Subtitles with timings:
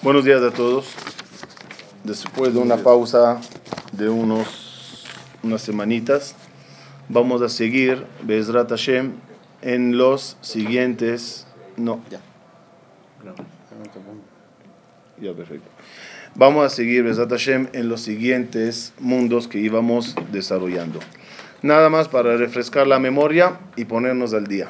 [0.00, 0.94] Buenos días a todos.
[2.04, 3.40] Después de una pausa
[3.90, 5.04] de unos,
[5.42, 6.36] unas semanitas,
[7.08, 9.14] vamos a seguir Bezrat Hashem
[9.60, 11.48] en los siguientes.
[11.76, 12.20] No, ya.
[15.20, 15.68] Ya, perfecto.
[16.36, 21.00] Vamos a seguir Bezrat Hashem en los siguientes mundos que íbamos desarrollando.
[21.60, 24.68] Nada más para refrescar la memoria y ponernos al día.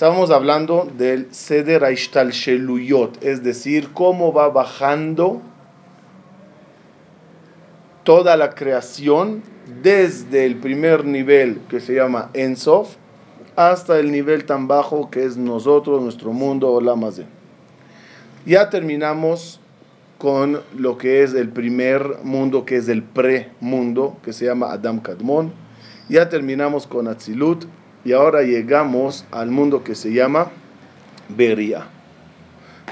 [0.00, 5.42] Estábamos hablando del Seder Aishtal Sheluyot, es decir, cómo va bajando
[8.02, 9.42] toda la creación
[9.82, 12.96] desde el primer nivel que se llama Ensof
[13.56, 17.26] hasta el nivel tan bajo que es nosotros, nuestro mundo, Olamazé.
[18.46, 19.60] Ya terminamos
[20.16, 24.98] con lo que es el primer mundo, que es el pre-mundo, que se llama Adam
[24.98, 25.52] Kadmon.
[26.08, 27.66] Ya terminamos con Atzilut,
[28.04, 30.50] y ahora llegamos al mundo que se llama
[31.28, 31.86] Beria.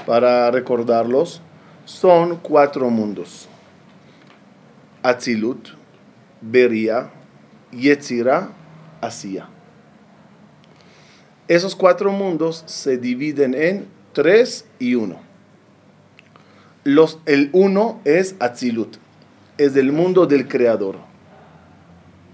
[0.05, 1.41] Para recordarlos,
[1.85, 3.47] son cuatro mundos.
[5.03, 5.69] Atzilut,
[6.41, 7.09] Beria,
[7.71, 8.49] Yetzira,
[9.01, 9.47] Asia.
[11.47, 15.17] Esos cuatro mundos se dividen en tres y uno.
[16.83, 18.97] Los, el uno es Atzilut,
[19.57, 20.97] es el mundo del creador.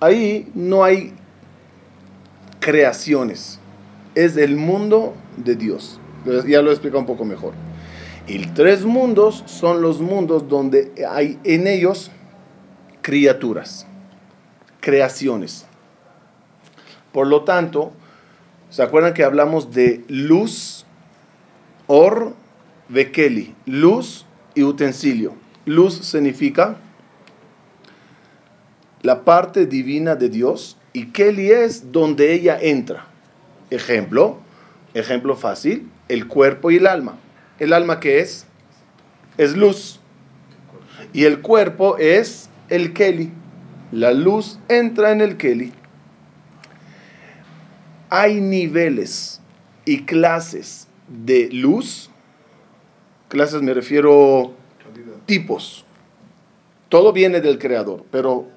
[0.01, 1.13] Ahí no hay
[2.65, 3.59] creaciones.
[4.15, 5.99] Es el mundo de Dios.
[6.47, 7.53] Ya lo he explicado un poco mejor.
[8.25, 12.09] Y tres mundos son los mundos donde hay en ellos
[13.03, 13.85] criaturas,
[14.79, 15.67] creaciones.
[17.11, 17.91] Por lo tanto,
[18.71, 20.87] ¿se acuerdan que hablamos de luz,
[21.85, 22.33] or,
[22.89, 23.53] bekeli?
[23.67, 25.35] Luz y utensilio.
[25.65, 26.77] Luz significa
[29.03, 33.05] la parte divina de Dios y Kelly es donde ella entra.
[33.69, 34.39] Ejemplo,
[34.93, 37.17] ejemplo fácil, el cuerpo y el alma.
[37.59, 38.45] ¿El alma qué es?
[39.37, 39.99] Es luz.
[41.11, 43.29] Y el cuerpo es el Kelly.
[43.91, 45.73] La luz entra en el Kelly.
[48.09, 49.41] Hay niveles
[49.83, 52.09] y clases de luz.
[53.27, 54.53] Clases me refiero
[55.25, 55.83] tipos.
[56.87, 58.54] Todo viene del creador, pero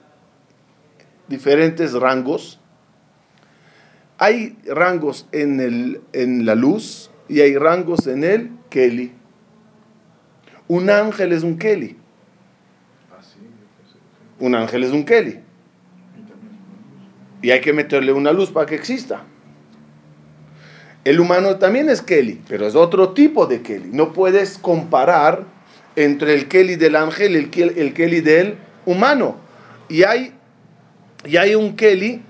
[1.29, 2.61] diferentes rangos.
[4.19, 9.13] Hay rangos en, el, en la luz y hay rangos en el Kelly.
[10.67, 11.97] Un ángel es un Kelly.
[14.41, 15.41] Un ángel es un Kelly.
[17.43, 19.25] Y hay que meterle una luz para que exista.
[21.05, 23.91] El humano también es Kelly, pero es otro tipo de Kelly.
[23.93, 25.45] No puedes comparar
[25.97, 29.37] entre el Kelly del ángel y el, el Kelly del humano.
[29.89, 30.38] Y hay
[31.25, 32.23] y hay un Kelly,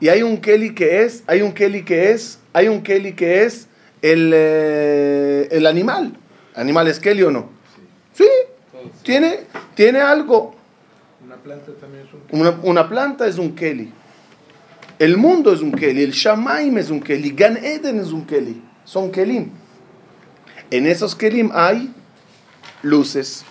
[0.00, 3.44] y hay un Kelly que es, hay un Kelly que es, hay un Kelly que
[3.44, 3.68] es
[4.02, 6.16] el, eh, el animal.
[6.54, 7.50] ¿Animal es Kelly o no?
[8.12, 8.26] Sí,
[9.02, 9.40] Tiene,
[9.74, 10.54] tiene algo.
[11.24, 12.40] Una planta también es un Kelly.
[12.40, 13.92] Una, una, planta es un Kelly.
[14.98, 18.62] El mundo es un Kelly, el Shamaim es un Kelly, Gan Eden es un Kelly.
[18.84, 19.50] Son Kelim.
[20.70, 21.92] En esos Kelim hay
[22.82, 23.44] luces.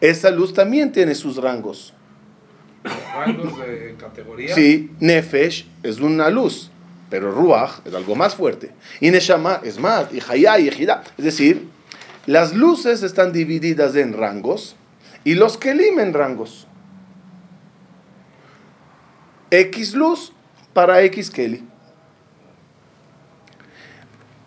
[0.00, 1.94] Esa luz también tiene sus rangos
[2.84, 4.54] rangos de categoría.
[4.54, 6.70] Sí, Nefesh es una luz,
[7.08, 8.70] pero Ruach es algo más fuerte.
[9.00, 11.02] Y Neshama es más, y Hayá y Ejida.
[11.18, 11.68] Es decir,
[12.26, 14.76] las luces están divididas en rangos
[15.24, 16.66] y los Kelim en rangos.
[19.50, 20.32] X luz
[20.72, 21.64] para X Keli.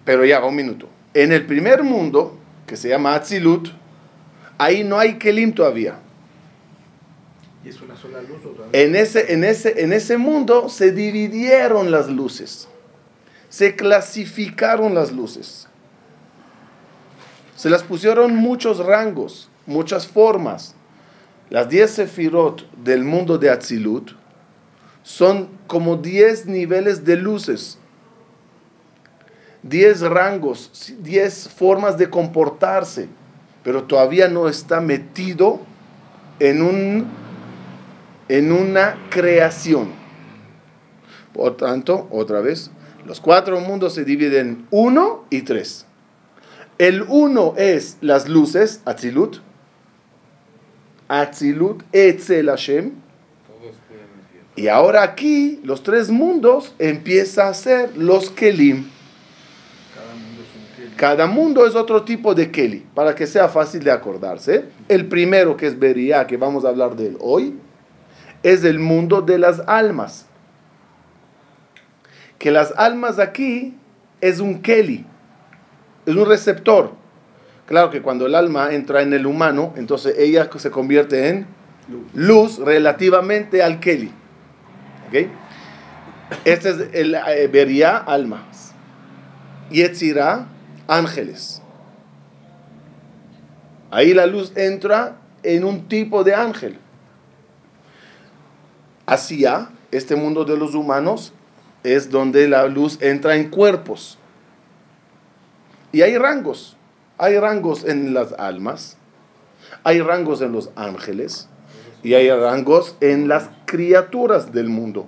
[0.05, 0.89] Pero ya, un minuto.
[1.13, 3.69] En el primer mundo, que se llama Atzilut,
[4.57, 5.99] ahí no hay Kelim todavía.
[8.73, 12.67] En ese, en, ese, en ese mundo se dividieron las luces,
[13.49, 15.67] se clasificaron las luces,
[17.55, 20.75] se las pusieron muchos rangos, muchas formas.
[21.49, 24.11] Las 10 sefirot del mundo de Atzilut
[25.03, 27.77] son como 10 niveles de luces,
[29.61, 33.07] 10 rangos, 10 formas de comportarse,
[33.63, 35.61] pero todavía no está metido
[36.39, 37.22] en un
[38.29, 39.91] en una creación.
[41.33, 42.69] Por tanto, otra vez,
[43.05, 45.85] los cuatro mundos se dividen en uno y tres.
[46.77, 49.37] El uno es las luces, Atzilut,
[51.07, 52.91] Atzilut, Etzel Hashem.
[54.55, 58.85] Y ahora aquí, los tres mundos empieza a ser los Kelim.
[59.95, 60.95] Cada mundo es un Kelly.
[60.95, 64.65] Cada mundo es otro tipo de Keli, para que sea fácil de acordarse.
[64.87, 67.55] El primero, que es Beria, que vamos a hablar de él hoy,
[68.43, 70.25] es el mundo de las almas.
[72.37, 73.75] Que las almas aquí
[74.21, 75.05] es un Keli,
[76.05, 76.91] es un receptor.
[77.65, 81.47] Claro que cuando el alma entra en el humano, entonces ella se convierte en
[82.13, 84.11] luz relativamente al Keli.
[85.07, 85.27] ¿Ok?
[86.45, 88.73] Este es el eh, vería almas.
[89.71, 90.47] Yetzirah,
[90.87, 91.61] ángeles.
[93.91, 96.77] Ahí la luz entra en un tipo de ángel.
[99.05, 101.33] Hacia este mundo de los humanos
[101.83, 104.17] es donde la luz entra en cuerpos.
[105.91, 106.77] Y hay rangos.
[107.17, 108.97] Hay rangos en las almas,
[109.83, 111.47] hay rangos en los ángeles
[112.01, 115.07] y hay rangos en las criaturas del mundo.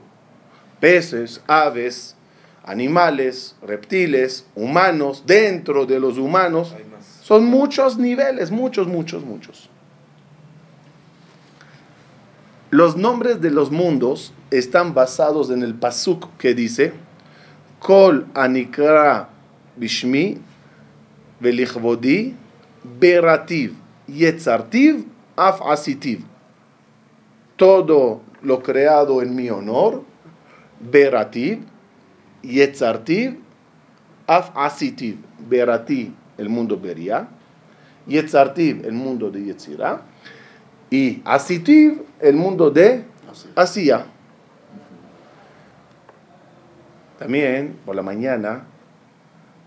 [0.79, 2.15] Peces, aves,
[2.63, 6.75] animales, reptiles, humanos, dentro de los humanos.
[7.23, 9.69] Son muchos niveles, muchos, muchos, muchos.
[12.71, 16.93] Los nombres de los mundos están basados en el pasuk que dice,
[17.79, 19.29] Kol anikra
[19.77, 20.37] bishmi
[21.39, 22.33] velichvodi
[22.99, 23.75] berativ
[24.07, 26.23] yetzartiv af asitiv.
[27.57, 30.03] Todo lo creado en mi honor,
[30.79, 31.59] berativ,
[32.43, 33.39] yetzartiv,
[34.27, 35.17] af asitiv.
[35.49, 37.27] Berati, el mundo beria,
[38.07, 40.01] yetzartiv, el mundo de yetzirah,
[40.89, 43.05] y asitiv, el mundo de
[43.55, 44.05] Asia.
[47.19, 48.65] También por la mañana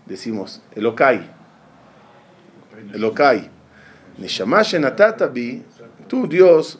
[0.05, 1.29] decimos Elokai.
[2.93, 3.49] Elokai.
[4.17, 4.61] Neshama
[5.33, 5.63] bi,
[6.07, 6.79] tú Dios,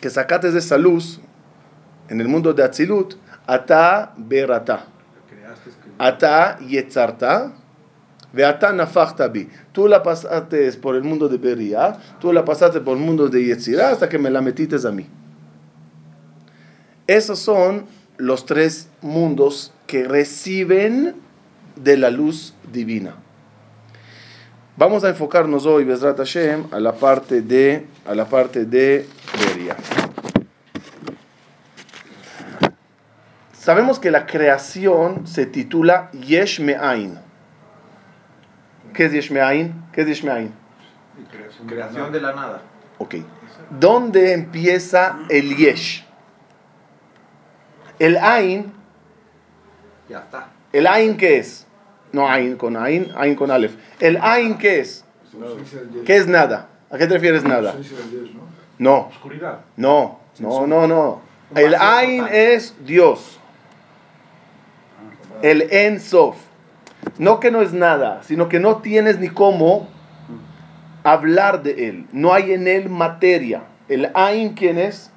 [0.00, 1.20] que sacaste de esa luz
[2.08, 3.14] en el mundo de Atzilut,
[3.46, 4.86] ata berata.
[5.98, 7.52] Ata yetzarta,
[9.72, 13.44] Tú la pasaste por el mundo de Beria, tú la pasaste por el mundo de
[13.44, 15.06] Yetzirah hasta que me la metiste a mí.
[17.06, 17.86] Esos son
[18.18, 21.14] los tres mundos que reciben
[21.76, 23.14] de la luz divina.
[24.76, 29.06] Vamos a enfocarnos hoy, Bezrat Hashem, a la parte de, a la parte de
[29.38, 29.76] Beria.
[33.52, 37.25] Sabemos que la creación se titula Yesh Me'ain.
[38.96, 39.74] ¿Qué es Yesh Me'ain?
[39.92, 40.52] ¿Qué es Yesh Me'ain?
[41.66, 42.62] Creación de la nada.
[42.98, 43.16] Ok.
[43.78, 46.04] ¿Dónde empieza el Yesh?
[47.98, 48.72] El Ain.
[50.08, 50.48] Ya está.
[50.72, 51.66] ¿El Ain qué es?
[52.12, 53.74] No Ain con Ain, Ain con Aleph.
[54.00, 55.04] ¿El Ain qué es?
[56.06, 56.68] ¿Qué es nada?
[56.90, 57.74] ¿A qué te refieres nada?
[58.78, 59.08] No.
[59.08, 59.60] Oscuridad.
[59.76, 61.20] No, no, no, no.
[61.54, 63.38] El Ain es Dios.
[65.42, 66.45] El En Sof.
[67.18, 69.88] No que no es nada, sino que no tienes ni cómo
[71.02, 72.06] hablar de él.
[72.12, 73.62] No hay en él materia.
[73.88, 75.10] El Ain, ¿quién es?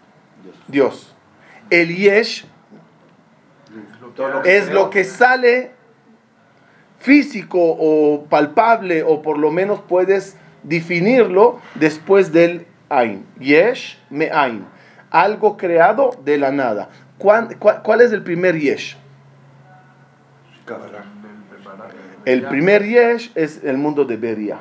[0.67, 1.15] Dios.
[1.69, 2.45] El Yesh
[4.45, 5.71] es lo que sale
[6.99, 13.25] físico o palpable o por lo menos puedes definirlo después del Ain.
[13.39, 14.65] Yesh me Ain.
[15.09, 16.89] Algo creado de la nada.
[17.17, 18.95] ¿Cuál, cuál, es el primer Yesh?
[22.25, 24.59] El primer Yesh es el mundo de Beria.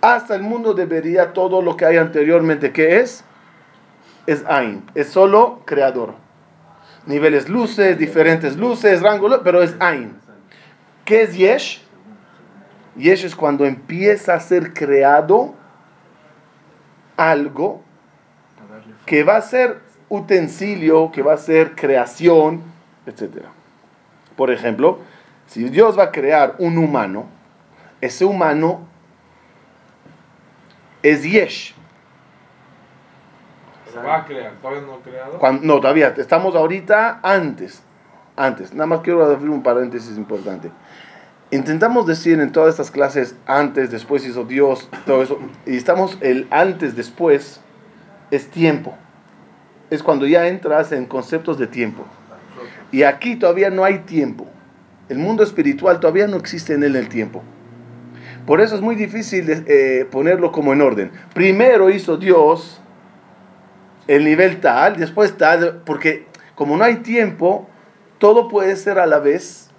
[0.00, 3.24] Hasta el mundo de Beria, todo lo que hay anteriormente, ¿qué es?
[4.26, 4.82] Es Ain.
[4.94, 6.24] Es solo creador
[7.06, 10.16] niveles luces, diferentes luces, rango, pero es Ain.
[11.04, 11.82] ¿Qué es Yesh?
[12.96, 15.54] Yesh es cuando empieza a ser creado
[17.16, 17.82] algo
[19.04, 22.62] que va a ser utensilio, que va a ser creación,
[23.06, 23.44] etc.
[24.36, 24.98] Por ejemplo,
[25.46, 27.26] si Dios va a crear un humano,
[28.00, 28.86] ese humano
[31.02, 31.74] es Yesh
[34.00, 35.60] va a crear, todavía no creado.
[35.62, 37.82] no, todavía, estamos ahorita antes.
[38.36, 40.70] Antes, nada más quiero abrir un paréntesis importante.
[41.50, 46.48] Intentamos decir en todas estas clases antes, después hizo Dios, todo eso, y estamos el
[46.50, 47.60] antes, después,
[48.32, 48.94] es tiempo.
[49.90, 52.04] Es cuando ya entras en conceptos de tiempo.
[52.90, 54.46] Y aquí todavía no hay tiempo.
[55.08, 57.42] El mundo espiritual todavía no existe en él el tiempo.
[58.46, 61.10] Por eso es muy difícil eh, ponerlo como en orden.
[61.34, 62.80] Primero hizo Dios
[64.06, 67.66] el nivel tal, después tal, porque como no hay tiempo,
[68.18, 69.70] todo puede ser a la vez.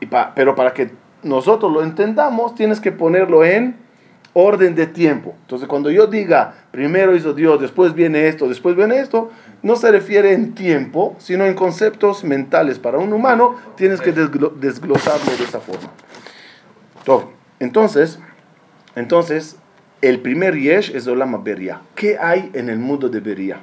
[0.00, 0.90] Y pero para que
[1.22, 3.85] nosotros lo entendamos, tienes que ponerlo en
[4.38, 5.34] orden de tiempo.
[5.40, 9.30] Entonces, cuando yo diga, primero hizo Dios, después viene esto, después viene esto,
[9.62, 12.78] no se refiere en tiempo, sino en conceptos mentales.
[12.78, 15.90] Para un humano, tienes que desglosarlo de esa forma.
[17.60, 18.18] Entonces,
[18.94, 19.56] entonces,
[20.02, 21.80] el primer yesh es Olam Beria.
[21.94, 23.60] ¿Qué hay en el mundo de Beria?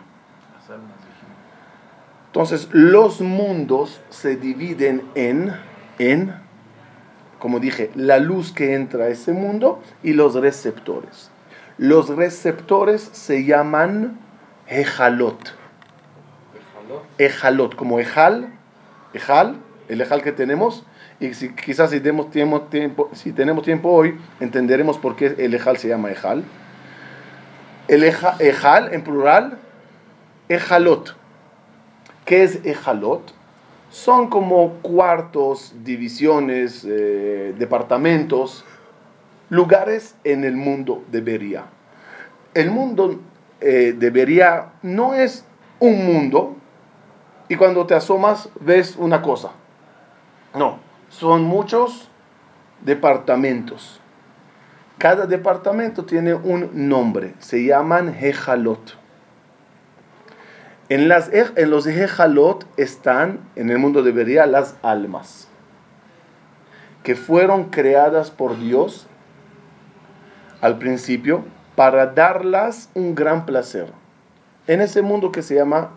[2.25, 5.53] Entonces, los mundos se dividen en,
[5.99, 6.33] en
[7.43, 11.29] como dije, la luz que entra a ese mundo y los receptores.
[11.77, 14.17] Los receptores se llaman
[14.69, 15.53] ejalot.
[17.17, 18.47] Ejalot, como ejal,
[19.13, 19.57] ejal,
[19.89, 20.85] el ejal que tenemos.
[21.19, 25.53] Y si, quizás si tenemos, tiempo, tiempo- si tenemos tiempo hoy, entenderemos por qué el
[25.53, 26.45] ejal se llama ejal.
[27.89, 29.57] El eja- ejal, en plural,
[30.47, 31.13] ejalot.
[32.23, 33.33] ¿Qué es ejalot?
[33.93, 38.65] Son como cuartos, divisiones, eh, departamentos,
[39.51, 41.65] lugares en el mundo de Beria.
[42.55, 43.19] El mundo
[43.61, 45.45] eh, de no es
[45.79, 46.55] un mundo
[47.47, 49.51] y cuando te asomas ves una cosa.
[50.55, 52.09] No, son muchos
[52.81, 54.01] departamentos.
[54.97, 59.02] Cada departamento tiene un nombre, se llaman Hejalot.
[60.89, 65.47] En, las, en los Hejalot están, en el mundo de Beria, las almas,
[67.03, 69.07] que fueron creadas por Dios
[70.61, 71.43] al principio
[71.75, 73.87] para darlas un gran placer.
[74.67, 75.91] En ese mundo que se llama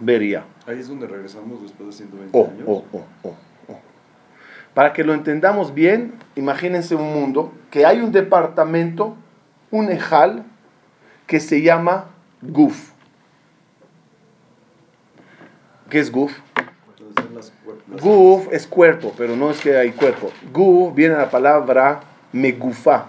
[0.00, 0.44] Beria.
[0.66, 2.64] Ahí es donde regresamos después de 120 Oh, años.
[2.66, 2.84] oh,
[3.24, 3.34] oh.
[4.72, 9.14] Para que lo entendamos bien, imagínense un mundo que hay un departamento,
[9.70, 10.44] un ejal,
[11.26, 12.06] que se llama
[12.42, 12.90] Guf.
[15.94, 16.36] ¿Qué es Guf?
[16.98, 17.52] Entonces,
[17.88, 20.32] las Guf es cuerpo, pero no es que hay cuerpo.
[20.52, 22.00] Guf viene de la palabra
[22.32, 23.06] megufa,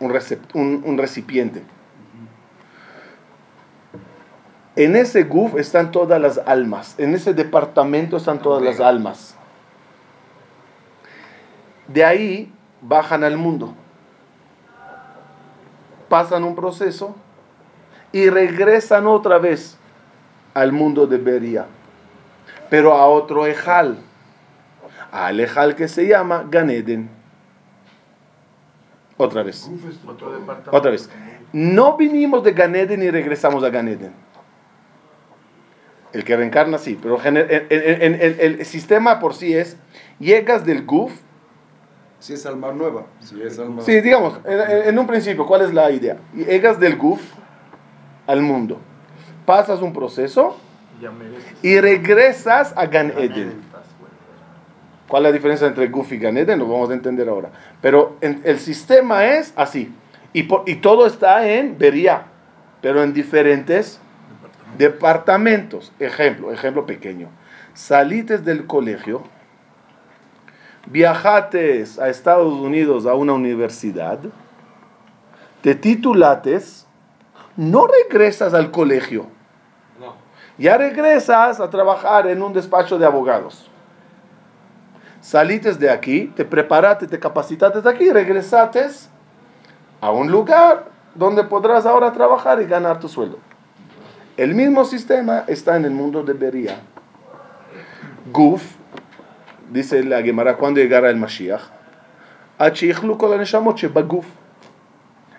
[0.00, 1.62] un- un recipiente.
[4.74, 6.94] En ese Guf están todas las almas.
[6.98, 9.36] En ese departamento están todas las almas.
[11.88, 12.50] De ahí
[12.80, 13.74] bajan al mundo.
[16.08, 17.14] Pasan un proceso
[18.12, 19.76] y regresan otra vez
[20.54, 21.66] al mundo de Beria.
[22.70, 23.98] Pero a otro Ejal.
[25.12, 27.08] Al Ejal que se llama Ganeden.
[29.16, 29.70] Otra vez.
[30.72, 31.08] Otra vez.
[31.52, 34.12] No vinimos de Ganeden y regresamos a Ganeden.
[36.12, 39.76] El que reencarna sí, pero gener- en- en- en- en- el sistema por sí es,
[40.20, 41.12] llegas del Guf,
[42.20, 43.04] Si es alma nueva.
[43.20, 43.82] Si es alma.
[43.82, 46.16] sí, digamos, en, en- un principio, ¿cuál es la idea?
[46.32, 47.20] Llegas del Guf
[48.28, 48.78] al mundo,
[49.44, 50.56] pasas un proceso.
[51.62, 53.48] Y regresas a Gan Eden.
[53.64, 54.14] Estás bueno.
[55.08, 56.58] ¿Cuál es la diferencia entre Guf y Gan Eden?
[56.58, 57.50] Lo vamos a entender ahora.
[57.80, 59.92] Pero en- el sistema es así.
[60.32, 62.22] Y, por- y todo está en Beria,
[62.80, 64.00] pero en diferentes
[64.78, 65.92] departamentos.
[65.98, 67.28] Ejemplo, ejemplo pequeño.
[67.74, 69.22] Salites del colegio,
[70.86, 74.18] viajates a Estados Unidos a una universidad,
[75.62, 76.86] te titulates,
[77.56, 79.26] no regresas al colegio.
[80.58, 83.70] Ya regresas a trabajar en un despacho de abogados.
[85.20, 89.08] Salites de aquí, te preparaste, te capacitaste de aquí, regresates
[90.00, 93.38] a un lugar donde podrás ahora trabajar y ganar tu sueldo.
[94.36, 96.76] El mismo sistema está en el mundo de Beria.
[98.32, 98.62] Guf,
[99.70, 101.62] dice la Gemara, cuando llegará el Mashiach,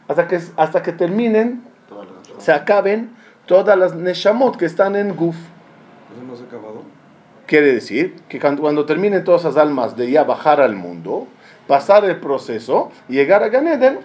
[0.08, 1.64] hasta que, hasta que terminen,
[2.38, 3.16] se acaben
[3.46, 5.36] todas las Neshamot que están en Guf.
[5.36, 6.84] ¿Eso no se ha acabado?
[7.46, 11.28] Quiere decir que cuando, cuando terminen todas esas almas de ya bajar al mundo,
[11.68, 14.00] pasar el proceso llegar a Ganeden,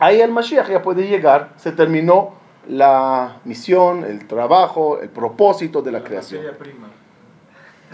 [0.00, 2.34] ahí el Mashiach ya puede llegar, se terminó
[2.68, 6.40] la misión, el trabajo, el propósito de la creación.
[6.42, 6.88] materia prima.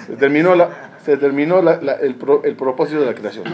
[0.06, 0.70] Se terminó, la,
[1.04, 3.44] se terminó la- la- el, pro- el propósito de la creación.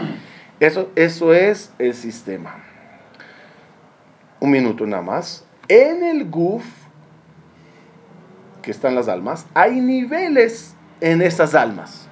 [0.61, 2.55] Eso, eso es el sistema.
[4.39, 5.45] Un minuto nada más.
[5.67, 6.63] En el GUF,
[8.67, 12.05] que están las almas, hay niveles en esas almas.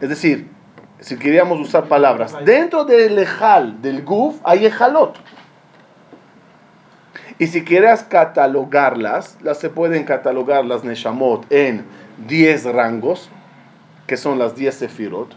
[0.00, 0.50] Es decir,
[0.98, 5.20] si queríamos usar palabras, dentro del ejal, del GUF, hay ejalot.
[7.38, 11.84] Y si quieres catalogarlas, las se pueden catalogar las Neshamot en
[12.26, 13.30] 10 rangos,
[14.08, 15.36] que son las 10 Sefirot.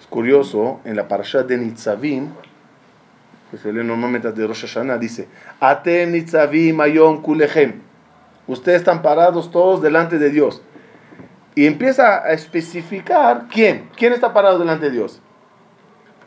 [0.00, 2.30] Es curioso, en la parasha de Nitzavim,
[3.50, 5.28] que se lee normalmente de Rosh Hashanah, dice,
[5.60, 7.80] Atem Nitzavim Ayom Kulechem.
[8.46, 10.62] Ustedes están parados todos delante de Dios.
[11.54, 13.88] Y empieza a especificar quién.
[13.96, 15.20] ¿Quién está parado delante de Dios?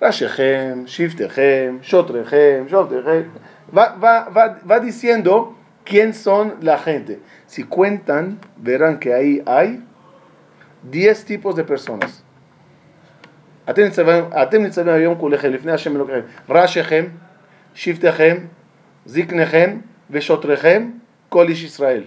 [0.02, 3.30] Rashechem, Shiftechem, Shotrechem, Shotrechem.
[3.76, 7.20] Va, va, va, va diciendo quién son la gente.
[7.46, 9.84] Si cuentan, verán que ahí hay
[10.84, 12.24] 10 tipos de personas.
[13.70, 17.06] אתם ניצבים, אתם ניצבים היום כולכם, לפני השם אלוקיכם, ראשיכם,
[17.74, 18.38] שבטיכם,
[19.06, 19.78] זקניכם
[20.10, 20.90] ושוטריכם,
[21.30, 22.04] כל איש ישראל.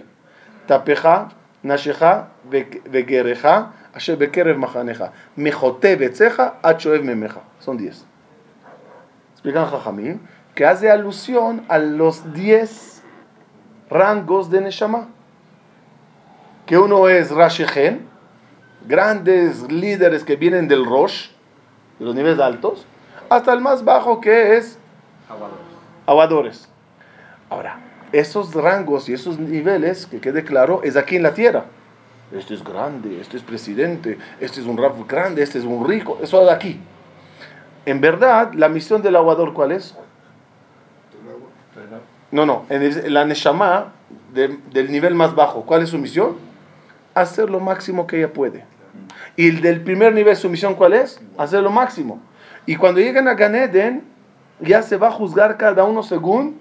[0.65, 1.07] תפיך,
[1.63, 2.05] נשיך
[2.91, 3.47] וגריך,
[3.97, 5.03] אשר בקרב מחניך,
[5.37, 7.39] מחוטא ביציך עד שואב ממך.
[7.61, 8.05] סון דיאס.
[9.35, 10.17] מספיקן חכמים,
[10.55, 13.01] כי אז זה אלוסיון על לוס דיאס
[13.91, 15.01] רנגוס דה נשמה.
[16.67, 17.97] כי הוא נועז ראשיכם,
[18.87, 21.32] גרנדס לידרס כבינן דל ראש.
[21.99, 22.85] Los niveles altos,
[23.29, 24.77] hasta el más bajo que es
[26.07, 26.67] aguadores.
[27.49, 27.79] Ahora,
[28.11, 31.65] esos rangos y esos niveles, que quede claro, es aquí en la tierra.
[32.31, 36.17] Este es grande, este es presidente, este es un rap grande, este es un rico,
[36.21, 36.79] eso de aquí.
[37.85, 39.95] En verdad, la misión del aguador, ¿cuál es?
[42.31, 43.93] No, no, en el- la Neshama
[44.33, 46.37] de- del nivel más bajo, ¿cuál es su misión?
[47.13, 48.65] Hacer lo máximo que ella puede.
[49.35, 51.19] Y el del primer nivel, su misión, ¿cuál es?
[51.37, 52.21] Hacer lo máximo.
[52.65, 54.03] Y cuando llegan a Ganeden,
[54.59, 56.57] ya se va a juzgar cada uno según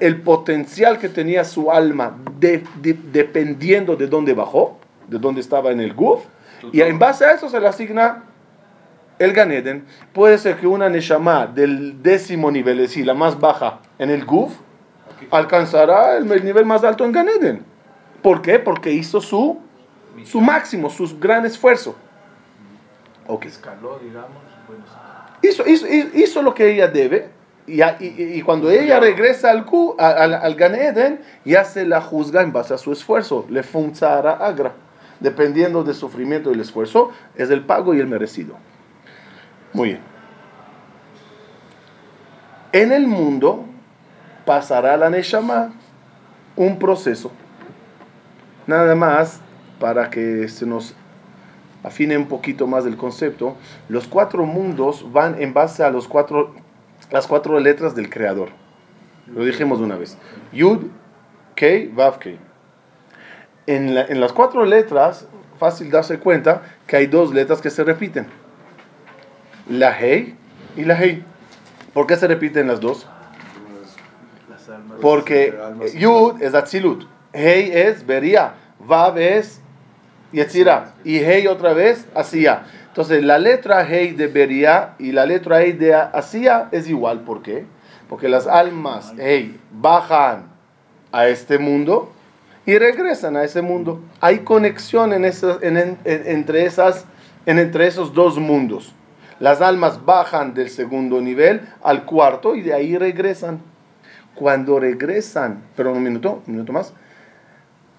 [0.00, 5.70] el potencial que tenía su alma, de- de- dependiendo de dónde bajó, de dónde estaba
[5.70, 6.22] en el Guf.
[6.72, 8.24] Y en base a eso se le asigna
[9.18, 9.84] el Ganeden.
[10.12, 14.24] Puede ser que una Neshama del décimo nivel, es decir, la más baja en el
[14.24, 14.52] Guf,
[15.30, 17.64] alcanzará el el nivel más alto en Ganeden.
[18.22, 18.58] ¿Por qué?
[18.58, 19.58] Porque hizo su,
[20.24, 21.96] su máximo, su gran esfuerzo.
[23.26, 23.46] Ok.
[23.46, 24.38] Escaló, digamos.
[25.42, 27.30] Hizo, hizo, hizo lo que ella debe.
[27.66, 29.64] Y, y- y- cuando ella regresa al,
[29.98, 33.46] a- al, al Gan Eden, ya se la juzga en base a su esfuerzo.
[33.48, 34.72] Le funzara agra.
[35.20, 38.54] Dependiendo del sufrimiento y el esfuerzo, es el pago y el merecido.
[39.72, 40.00] Muy bien.
[42.72, 43.64] En el mundo
[44.46, 45.72] pasará la Neshama
[46.56, 47.30] un proceso.
[48.66, 49.40] Nada más
[49.80, 50.94] para que se nos
[51.82, 53.56] afine un poquito más del concepto.
[53.88, 56.54] Los cuatro mundos van en base a los cuatro,
[57.10, 58.50] las cuatro letras del creador.
[59.34, 60.16] Lo dijimos de una vez.
[60.52, 60.84] Yud,
[61.56, 62.38] Kei, Vav, Kei.
[63.66, 65.26] En, la- en las cuatro letras,
[65.58, 68.26] fácil darse cuenta que hay dos letras que se repiten.
[69.68, 70.34] La Hei
[70.76, 71.22] y la Hei.
[71.94, 73.06] ¿Por qué se repiten las dos?
[75.00, 75.52] Porque
[75.94, 79.60] Yud es Atzilut, Hei es Beria, Vav es
[80.32, 82.64] Yetzira y Hei otra vez Asía.
[82.88, 87.20] Entonces la letra Hei de Beria y la letra Hei de Asía es igual.
[87.20, 87.64] ¿Por qué?
[88.08, 90.44] Porque las almas Hei bajan
[91.12, 92.12] a este mundo
[92.66, 94.00] y regresan a ese mundo.
[94.20, 97.04] Hay conexión en esas- en- en- en- entre, esas,
[97.46, 98.94] en, entre esos dos mundos.
[99.40, 103.60] Las almas bajan del segundo nivel al cuarto y de ahí regresan.
[104.34, 106.92] Cuando regresan, perdón, un minuto, un minuto más,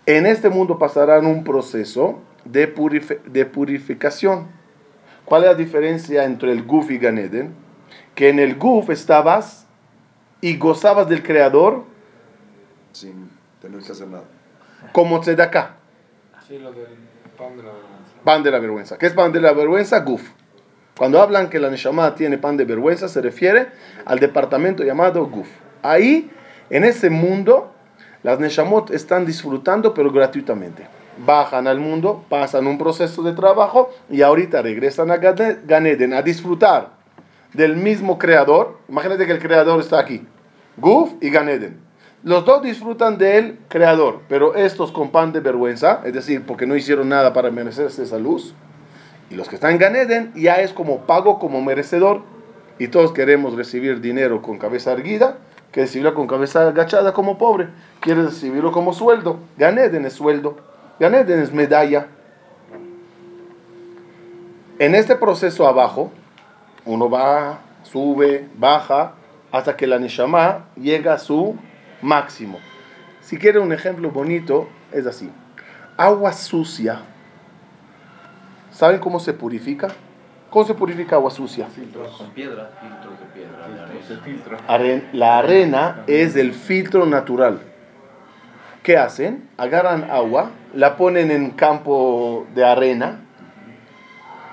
[0.06, 4.48] en este mundo pasarán un proceso de, purifi- de purificación.
[5.26, 7.54] ¿Cuál es la diferencia entre el Guf y Ganeden?
[8.16, 9.68] Que en el Guf estabas
[10.42, 11.84] y gozabas del Creador
[12.94, 13.30] Sin
[13.62, 14.24] tener que hacer nada.
[14.92, 15.76] como tzedakah,
[16.48, 16.88] Sí, lo del
[17.38, 18.14] pan de la vergüenza.
[18.26, 18.98] pan de la vergüenza.
[18.98, 20.00] ¿Qué es pan de la vergüenza?
[20.00, 20.28] Guf.
[20.98, 23.68] Cuando hablan que la Neshama tiene pan de vergüenza, se refiere
[24.06, 25.48] al departamento llamado Guf.
[25.84, 26.30] Ahí,
[26.70, 27.72] en ese mundo,
[28.24, 30.88] las Neshamot están disfrutando, pero gratuitamente.
[31.26, 36.22] Bajan al mundo, pasan un proceso de trabajo y ahorita regresan a Gane- Ganeden a
[36.22, 36.90] disfrutar
[37.54, 38.78] del mismo creador.
[38.88, 40.26] Imagínate que el creador está aquí.
[40.78, 41.80] Guf y Ganeden.
[42.24, 46.76] Los dos disfrutan del creador, pero estos con pan de vergüenza, es decir, porque no
[46.76, 48.54] hicieron nada para merecerse esa luz.
[49.32, 52.22] Y los que están en Ganeden ya es como pago como merecedor.
[52.78, 55.38] Y todos queremos recibir dinero con cabeza erguida,
[55.72, 57.70] que recibirlo con cabeza agachada como pobre.
[58.00, 59.40] Quieres recibirlo como sueldo.
[59.58, 60.58] Ganeden es sueldo.
[61.00, 62.08] Ganeden es medalla.
[64.80, 66.12] En este proceso abajo,
[66.86, 69.14] uno va, sube, baja,
[69.52, 71.56] hasta que la Neshama llega a su
[72.02, 72.60] máximo.
[73.22, 75.30] Si quiere un ejemplo bonito, es así.
[75.98, 77.02] Agua sucia.
[78.72, 79.90] ¿Saben cómo se purifica?
[80.52, 81.68] ¿Cómo se purifica agua sucia?
[82.18, 83.82] Con piedra, filtros de piedra, de
[84.68, 85.04] arena.
[85.14, 87.62] La arena es el filtro natural.
[88.84, 89.48] ¿Qué hacen?
[89.58, 93.22] Agarran agua, la ponen en campo de arena.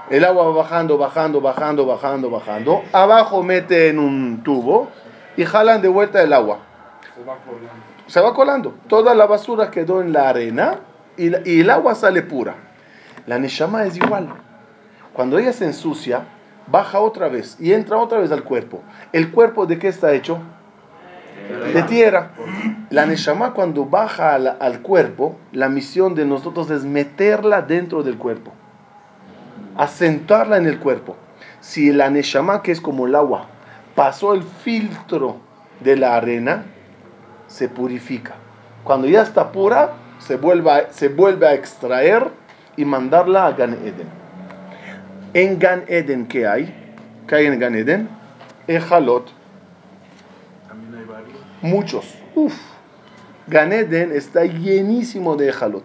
[0.08, 2.82] El agua va bajando, bajando, bajando, bajando, bajando.
[2.92, 4.88] Abajo meten un tubo
[5.36, 6.60] y jalan de vuelta el agua.
[7.14, 7.72] Se va colando.
[8.06, 8.74] Se va colando.
[8.86, 10.78] Toda la basura quedó en la arena
[11.16, 12.54] y, la- y el agua sale pura.
[13.26, 14.28] La Neshama es igual.
[15.18, 16.28] Cuando ella se ensucia,
[16.68, 18.84] baja otra vez y entra otra vez al cuerpo.
[19.12, 20.38] ¿El cuerpo de qué está hecho?
[21.74, 22.30] De tierra.
[22.90, 28.52] La Neshama cuando baja al, cuerpo, la misión de nosotros es meterla dentro del cuerpo.
[29.76, 31.16] Asentarla en el cuerpo.
[31.58, 33.46] Si la Neshama, que es como el agua,
[33.96, 35.38] pasó el filtro
[35.80, 36.64] de la arena,
[37.48, 38.36] se purifica.
[38.84, 42.30] Cuando ya está pura, se vuelve, se vuelve a extraer
[42.76, 44.17] y mandarla a Gan Eden.
[45.34, 46.74] En Gan Eden, ¿qué hay?
[47.26, 48.08] ¿Qué hay en Gan Eden?
[48.66, 49.30] Ejalot,
[50.68, 51.38] También hay varios.
[51.62, 52.14] muchos.
[52.34, 52.54] Uf.
[53.46, 55.84] Gan Eden está llenísimo de Ejalot.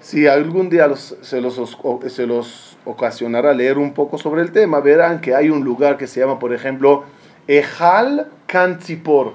[0.00, 1.60] Si algún día los- se, los,
[2.08, 6.06] se los ocasionará leer un poco sobre el tema, verán que hay un lugar que
[6.06, 7.04] se llama, por ejemplo,
[7.46, 9.32] Ejal Kantzipor.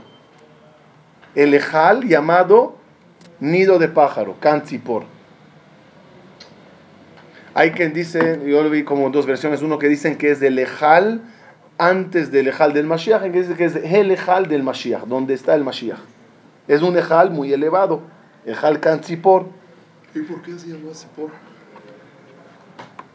[1.36, 2.76] El Ejal llamado
[3.40, 5.04] nido de pájaro, Kantzipor.
[7.56, 10.58] Hay quien dice, yo lo vi como dos versiones, uno que dicen que es del
[10.58, 11.22] Ejal
[11.78, 15.36] antes del Ejal del Mashiach, y que dice que es el Ejal del Mashiach, donde
[15.36, 16.00] está el Mashiach.
[16.68, 18.02] Es un Ejal muy elevado,
[18.46, 19.46] Ejal Kantzipor.
[20.16, 21.30] ¿Y por qué se llama así por?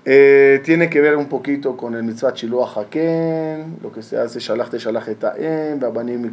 [0.05, 4.39] Eh, tiene que ver un poquito con el mitzvah Shiloh Haken, lo que se hace
[4.39, 6.31] Shalach te Shalach etaem, Babanim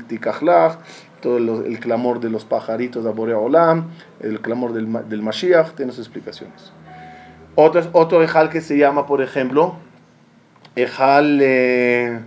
[1.22, 3.90] todo el, el clamor de los pajaritos de Borea Olam,
[4.20, 6.72] el clamor del, del Mashiach, tiene sus explicaciones.
[7.56, 9.76] Otro, otro Ejal que se llama, por ejemplo,
[10.76, 11.40] Ejal.
[11.42, 12.20] eh,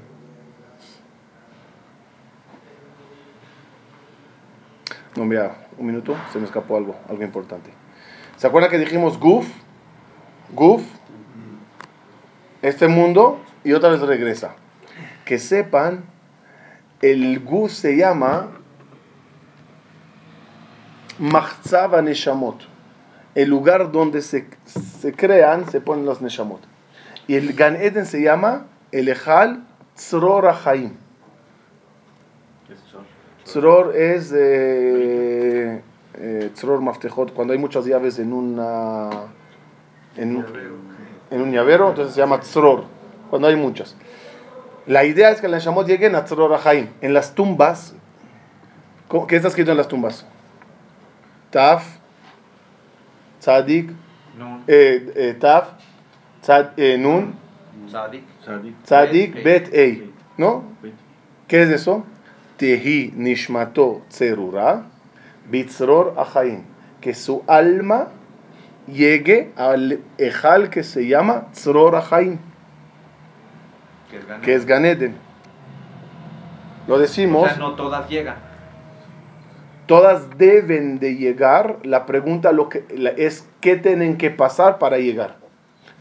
[5.17, 7.71] no, mira, un minuto, se me escapó algo, algo importante.
[8.37, 9.47] ¿Se acuerdan que dijimos Guf?
[10.53, 10.83] Guf,
[12.63, 14.55] este mundo y otra vez regresa.
[15.25, 16.05] Que sepan,
[17.03, 18.49] el Guf se llama
[21.19, 22.63] Machzava Neshamot,
[23.35, 26.61] el lugar donde se, se crean, se ponen los Neshamot.
[27.27, 29.65] Y el Gan Eden se llama el Ejal
[29.95, 30.93] Tzror HaChaim.
[32.67, 33.03] ¿Qué es eso?
[33.45, 35.83] Tzror es eh,
[36.15, 39.11] eh, Maftejot, cuando hay muchas llaves en una
[40.17, 40.45] en
[41.31, 42.85] en un llavero, entonces se llama Tzror,
[43.31, 43.95] cuando hay muchas.
[44.87, 46.89] La idea es que las Neshamot lleguen a Tzror HaChaim.
[47.03, 47.95] En las tumbas,
[49.09, 50.25] ¿cómo- ¿qué está escrito en las tumbas?
[51.51, 51.98] Taf,
[53.49, 53.91] Tzadik,
[54.67, 55.71] eh, eh, Taf,
[56.43, 57.35] Tzad- eh, Nun.
[57.91, 58.23] Sadik.
[58.85, 60.13] Tzadik, Bet, Ei.
[60.37, 60.65] ¿No?
[61.49, 62.05] ¿Qué es eso?
[62.59, 64.83] Tehi Nishmato Tzerura,
[65.51, 66.65] Bitzror Achaim.
[67.01, 68.09] Que su alma
[68.87, 72.39] llegue al Ejal que se llama Tzror Achaim,
[74.43, 75.17] Que es Ganeden.
[76.87, 78.37] Lo O decimos, sea, no todas llegan.
[79.89, 81.79] Todas deben de llegar.
[81.83, 85.35] La pregunta lo que, la- es qué tienen que pasar para llegar.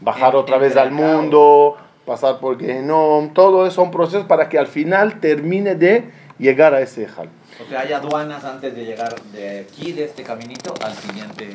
[0.00, 4.56] Bajar En- otra vez al mundo, pasar por Genom, todo eso son procesos para que
[4.58, 7.28] al final termine de llegar a ese Ejal.
[7.60, 11.48] O sea, hay aduanas antes de llegar de aquí, de este caminito, al siguiente.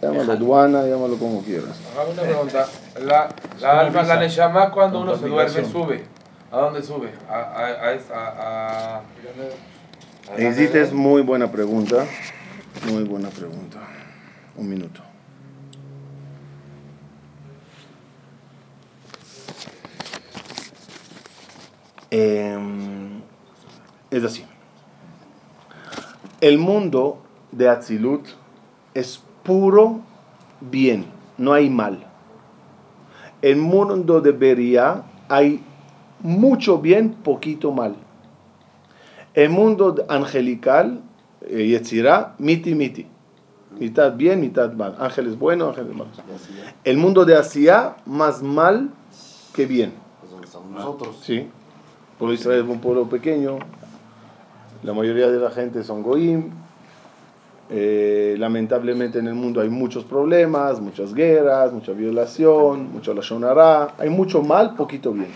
[0.00, 1.78] Llámalo aduana, llámalo como quieras.
[1.92, 2.66] Hagamos una pregunta.
[3.04, 3.28] La,
[3.60, 6.04] la alma, la Neshama, cuando uno se duerme, sube.
[6.50, 7.10] ¿A dónde sube?
[7.28, 9.00] A, a, a, a
[10.36, 12.06] Existe es muy buena pregunta.
[12.90, 13.80] Muy buena pregunta.
[14.56, 15.00] Un minuto.
[22.10, 23.20] Em,
[24.10, 24.44] es así.
[26.40, 28.26] El mundo de Atzilut
[28.94, 30.00] es puro
[30.60, 31.06] bien,
[31.38, 32.06] no hay mal.
[33.42, 35.62] El mundo de Beria hay
[36.20, 37.96] mucho bien, poquito mal.
[39.34, 41.00] El mundo angelical,
[41.42, 43.06] eh, Yetzirah, miti miti.
[43.78, 44.96] Mitad bien, mitad mal.
[44.98, 46.20] Ángeles buenos, ángeles malos.
[46.84, 48.90] El mundo de Asia, más mal
[49.54, 49.94] que bien.
[50.74, 51.18] Nosotros.
[51.22, 51.48] Sí.
[52.18, 53.58] Pueblo Israel es un pueblo pequeño.
[54.82, 56.50] La mayoría de la gente son goim.
[57.70, 63.94] Eh, lamentablemente en el mundo hay muchos problemas, muchas guerras, mucha violación, mucho lashonara.
[63.98, 65.28] Hay mucho mal, poquito bien.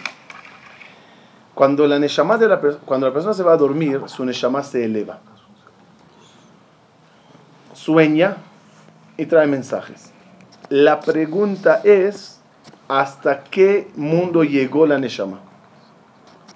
[1.57, 5.21] Cuando la de la cuando la persona se va a dormir, su neshama se eleva.
[7.73, 8.37] Sueña
[9.17, 10.13] y trae mensajes.
[10.69, 12.41] La pregunta es,
[12.89, 15.41] ¿hasta qué mundo llegó la neshama?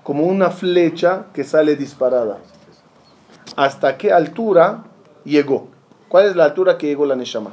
[0.02, 2.36] Como una flecha que sale disparada.
[3.56, 4.84] ¿Hasta qué altura
[5.24, 5.68] llegó?
[6.10, 7.52] ¿Cuál es la altura que llegó la neshama?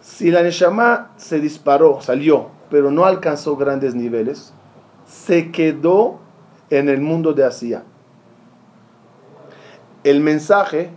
[0.00, 4.54] Si la neshama se disparó, salió, pero no alcanzó grandes niveles,
[5.06, 6.18] se quedó
[6.70, 7.84] en el mundo de Asia.
[10.04, 10.90] El mensaje,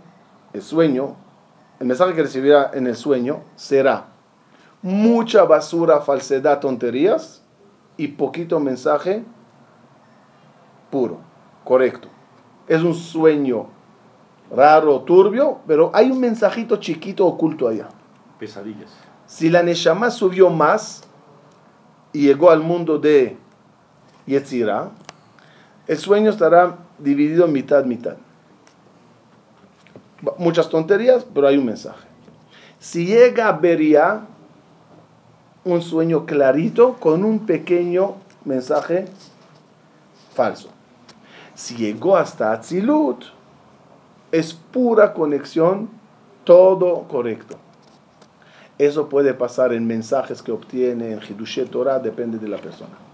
[0.52, 1.16] el sueño,
[1.78, 4.08] el mensaje que recibirá en el sueño será
[4.82, 7.42] mucha basura, falsedad, tonterías
[7.96, 9.24] y poquito mensaje
[10.90, 11.18] puro,
[11.64, 12.08] correcto.
[12.66, 13.68] Es un sueño
[14.50, 17.88] raro, turbio, pero hay un mensajito chiquito oculto allá.
[18.38, 18.90] Pesadillas.
[19.26, 21.02] Si la Neshama subió más
[22.12, 23.36] y llegó al mundo de
[24.30, 24.90] Yetzirah,
[25.86, 28.16] el sueño estará dividido mitad, mitad.
[30.38, 32.06] muchas tonterías, pero hay un mensaje.
[32.78, 34.20] Si llega a Beria,
[35.64, 39.06] un sueño clarito con un pequeño mensaje
[40.34, 40.70] falso.
[41.54, 43.24] Si llegó hasta Atzilut,
[44.30, 45.90] es pura conexión,
[46.44, 47.56] todo correcto.
[48.78, 53.09] Eso puede pasar en mensajes que obtiene en Hidushet Torah, depende de la persona.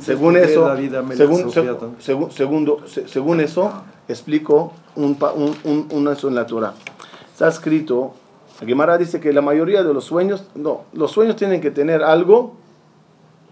[0.00, 0.76] Según eso,
[1.16, 3.72] según, según, segundo, según eso,
[4.08, 6.74] explico un, un, un, un eso en la Torah.
[7.32, 8.12] Está escrito,
[8.60, 12.02] la Gemara dice que la mayoría de los sueños, no, los sueños tienen que tener
[12.02, 12.56] algo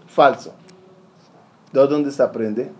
[0.07, 0.53] falso.
[1.73, 2.71] ¿De dónde se aprende?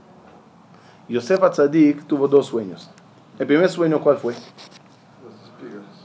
[1.08, 2.90] Yosef Atzadik tuvo dos sueños.
[3.40, 4.36] El primer sueño, ¿cuál fue?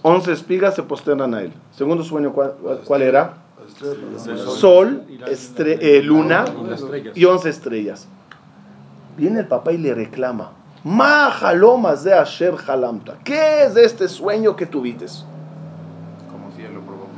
[0.03, 1.53] Once espigas se posternan a él.
[1.77, 3.44] Segundo sueño, ¿cuál, cuál era?
[4.61, 6.45] Sol, estre- eh, luna
[7.15, 8.07] y once estrellas.
[9.17, 10.53] Viene el papá y le reclama.
[10.85, 13.17] Ma jalomas de Asher jalamta.
[13.25, 15.07] ¿Qué es este sueño que tuviste?
[16.31, 17.13] Como si él lo provoca.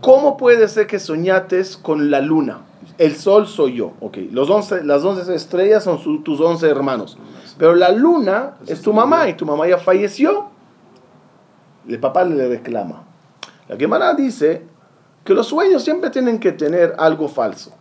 [0.00, 2.58] ¿Cómo puede ser que soñates con la luna?
[2.98, 4.18] El sol soy yo, ok.
[4.32, 7.16] Los once, las once estrellas son su- tus once hermanos.
[7.56, 10.46] Pero la luna es tu mamá y tu mamá ya falleció.
[11.88, 13.04] El papá le reclama.
[13.68, 14.62] La Gemara dice
[15.24, 17.72] que los sueños siempre tienen que tener algo falso.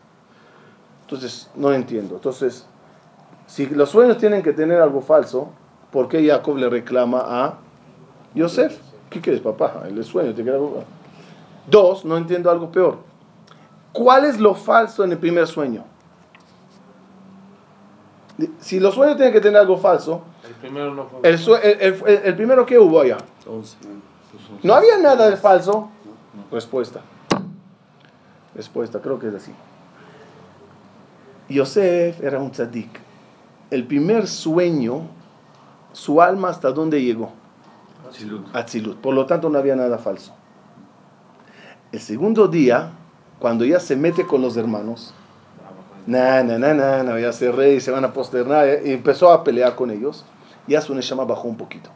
[1.01, 2.15] Entonces, no entiendo.
[2.15, 2.65] Entonces,
[3.47, 5.49] si los sueños tienen que tener algo falso,
[5.91, 7.57] ¿por qué Jacob le reclama a
[8.33, 8.79] Yosef?
[9.09, 9.83] ¿Qué quieres, papá?
[9.87, 10.83] El sueño te quiere algo.
[11.67, 12.97] Dos, no entiendo algo peor.
[13.91, 15.83] ¿Cuál es lo falso en el primer sueño?
[18.59, 21.19] Si los sueños tienen que tener algo falso, El primero no fue.
[21.29, 21.35] el,
[21.79, 23.17] el, el- el primero que hubo allá,
[24.63, 25.89] no había nada de falso.
[26.51, 27.01] Respuesta.
[28.55, 29.53] Respuesta, creo que es así.
[31.49, 32.99] Yosef era un tzadik.
[33.69, 35.01] El primer sueño,
[35.91, 37.31] su alma hasta dónde llegó?
[38.53, 38.97] a Tzilut.
[38.97, 40.33] Por lo tanto, no había nada falso.
[41.91, 42.91] El segundo día,
[43.39, 45.13] cuando ya se mete con los hermanos,
[46.05, 49.31] na, na, na, na, na, ya se rey, se van a posternar, eh, y empezó
[49.31, 50.25] a pelear con ellos,
[50.67, 51.89] ya su Neshama bajó un poquito.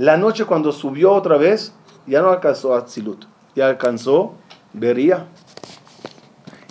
[0.00, 1.74] La noche cuando subió otra vez,
[2.06, 4.32] ya no alcanzó a Tzilut, ya alcanzó
[4.72, 5.26] Bería.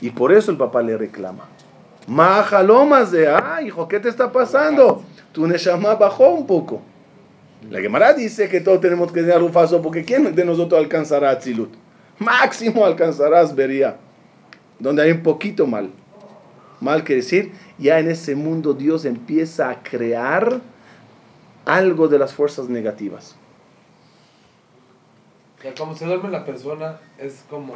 [0.01, 1.45] Y por eso el papá le reclama.
[2.07, 5.03] Majalomas de, ah, hijo, ¿qué te está pasando?
[5.31, 6.81] Tu Neshama bajó un poco.
[7.69, 11.29] La Gemara dice que todos tenemos que tener un falso porque ¿quién de nosotros alcanzará
[11.29, 11.71] a Tzilut?
[12.17, 13.97] Máximo alcanzarás Bería,
[14.79, 15.91] donde hay un poquito mal.
[16.81, 20.61] Mal quiere decir, ya en ese mundo Dios empieza a crear
[21.65, 23.35] algo de las fuerzas negativas.
[25.61, 27.75] Sea, como se duerme la persona, es como.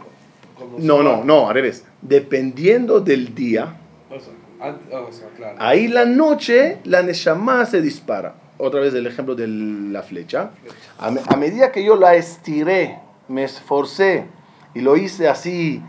[0.57, 1.85] como No, no, no, al revés.
[2.01, 3.75] Dependiendo del día,
[4.09, 5.57] O sea, o sea, claro.
[5.59, 8.35] ahí la noche la Neshama se dispara.
[8.57, 10.51] Otra vez el ejemplo de la flecha.
[10.97, 14.25] A, me- a medida que yo la estiré, me esforcé
[14.73, 15.81] y lo hice así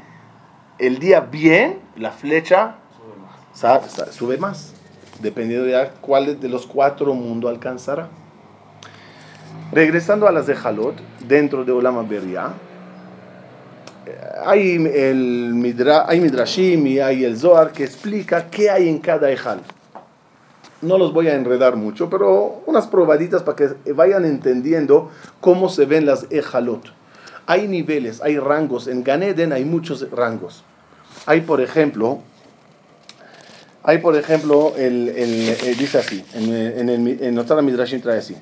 [0.79, 2.77] el día bien, la flecha
[3.53, 4.74] sa- sa- sube más.
[5.21, 8.09] Dependiendo de cuál de los cuatro mundos alcanzará.
[9.73, 10.95] Regresando a las de Jalot,
[11.27, 12.53] dentro de Olama Beria,
[14.45, 19.31] hay, el midra, hay Midrashim y hay el Zohar que explica qué hay en cada
[19.31, 19.61] Ejal.
[20.83, 25.87] No los voy a enredar mucho, pero unas probaditas para que vayan entendiendo cómo se
[25.87, 26.93] ven las Ejalot.
[27.47, 28.87] Hay niveles, hay rangos.
[28.87, 30.63] En Ganeden hay muchos rangos.
[31.27, 32.21] Hay, por ejemplo,
[33.85, 38.35] hay, por ejemplo, el, el- el- dice así, en, el, en Midrashim trae así.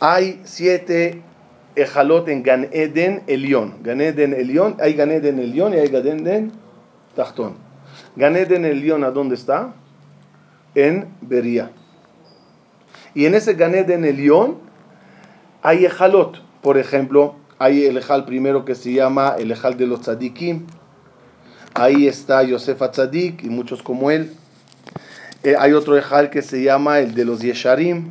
[0.00, 1.22] Hay siete
[1.76, 3.74] Ejalot en Gan Eden Elión.
[3.82, 6.52] Gan Eden Elión, hay Gan Eden Elión y hay Gan Eden
[7.14, 7.54] Tachtón.
[8.16, 9.74] Gan Eden Elión, ¿a dónde está?
[10.74, 11.70] En Bería.
[13.14, 14.56] Y en ese Gan Eden Elión
[15.62, 16.38] hay Ejalot.
[16.62, 20.66] Por ejemplo, hay el Ejal primero que se llama el Ejal de los Tzadikim.
[21.74, 24.32] Ahí está Yosef Tzadik y muchos como él.
[25.44, 28.10] Eh, hay otro Ejal que se llama el de los Yesharim.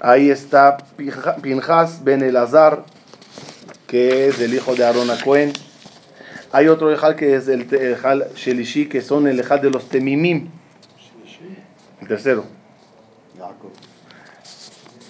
[0.00, 2.84] Ahí está Pinja- Pinjas ben Elazar,
[3.86, 5.52] que es el hijo de Aarón a Cohen.
[6.52, 10.48] Hay otro Ejal que es el Ejal Shelishi, que son el Ejal de los Temimim.
[12.00, 12.44] El tercero.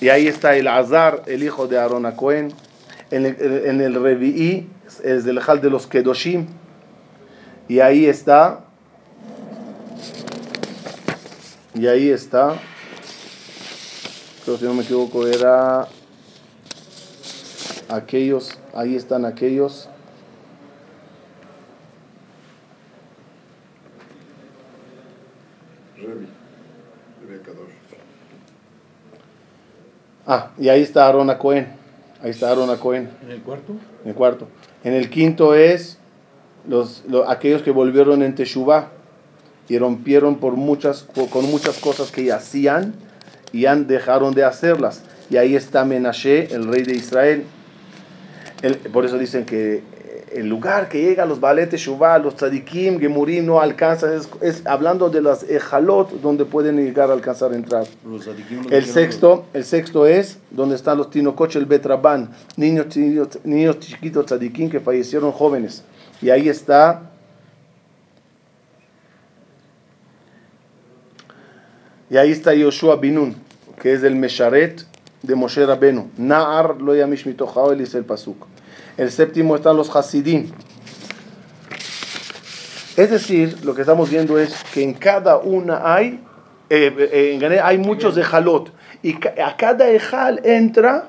[0.00, 2.52] Y ahí está el Azar, el hijo de Aarón a Cohen.
[3.10, 4.66] En el, en el Revi'i
[5.04, 6.46] es el Ejal de los Kedoshim.
[7.68, 8.60] Y ahí está.
[11.74, 12.58] Y ahí está
[14.44, 15.86] creo si no me equivoco era
[17.88, 19.88] aquellos, ahí están aquellos.
[30.26, 31.66] Ah, y ahí está Aaron a Cohen.
[32.22, 33.10] Ahí está Aaron a Cohen.
[33.22, 33.72] ¿En el cuarto?
[34.04, 34.48] En el cuarto.
[34.84, 35.98] En el quinto es
[36.68, 38.88] los, lo- aquellos que volvieron en Teshuvah
[39.68, 42.94] y rompieron por muchas, con muchas cosas que hacían
[43.52, 45.02] y han dejaron de hacerlas.
[45.30, 47.44] Y ahí está Menashe, el rey de Israel.
[48.62, 49.82] El- por eso dicen que
[50.32, 54.66] el lugar que llega a los Baal Teshuvah, los Tzadikim, Gemurim, no alcanzan, es, es
[54.66, 57.86] hablando de las Ejalot, donde pueden llegar a alcanzar a entrar.
[58.04, 58.28] Los
[58.70, 64.26] El sexto, el sexto es donde están los tinococh, el betrabán, niños, niños, niños chiquitos
[64.26, 65.84] tzadikim que fallecieron jóvenes.
[66.22, 67.10] Y ahí está
[72.08, 73.36] y ahí está Yoshua Binun,
[73.80, 74.84] que es el Mesharet
[75.22, 76.10] de Moshe Rabenu.
[76.18, 78.46] Na'ar lo yamish mitochao, él dice el pasuk.
[79.00, 80.50] El séptimo están los Hasidim.
[82.98, 86.22] Es decir, lo que estamos viendo es que en cada una hay,
[86.68, 88.70] eh, eh, hay muchos ejalot.
[89.02, 91.08] Y a cada ejal entra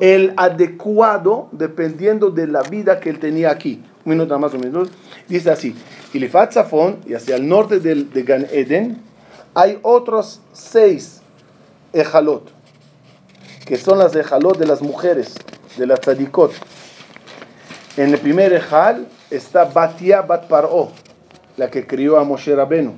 [0.00, 3.82] el adecuado dependiendo de la vida que él tenía aquí.
[4.04, 4.90] Un minuto más o menos.
[5.26, 5.74] Dice así:
[6.12, 9.00] Ilifat Zafón, y hacia el norte del, de Gan Eden,
[9.54, 11.22] hay otros seis
[11.94, 12.50] ejalot,
[13.64, 15.36] que son las ejalot de las mujeres,
[15.78, 16.52] de las tzadikot.
[17.94, 20.92] En el primer ejal está Batia Bat Paró,
[21.58, 22.94] la que crió a Moshe Rabenu.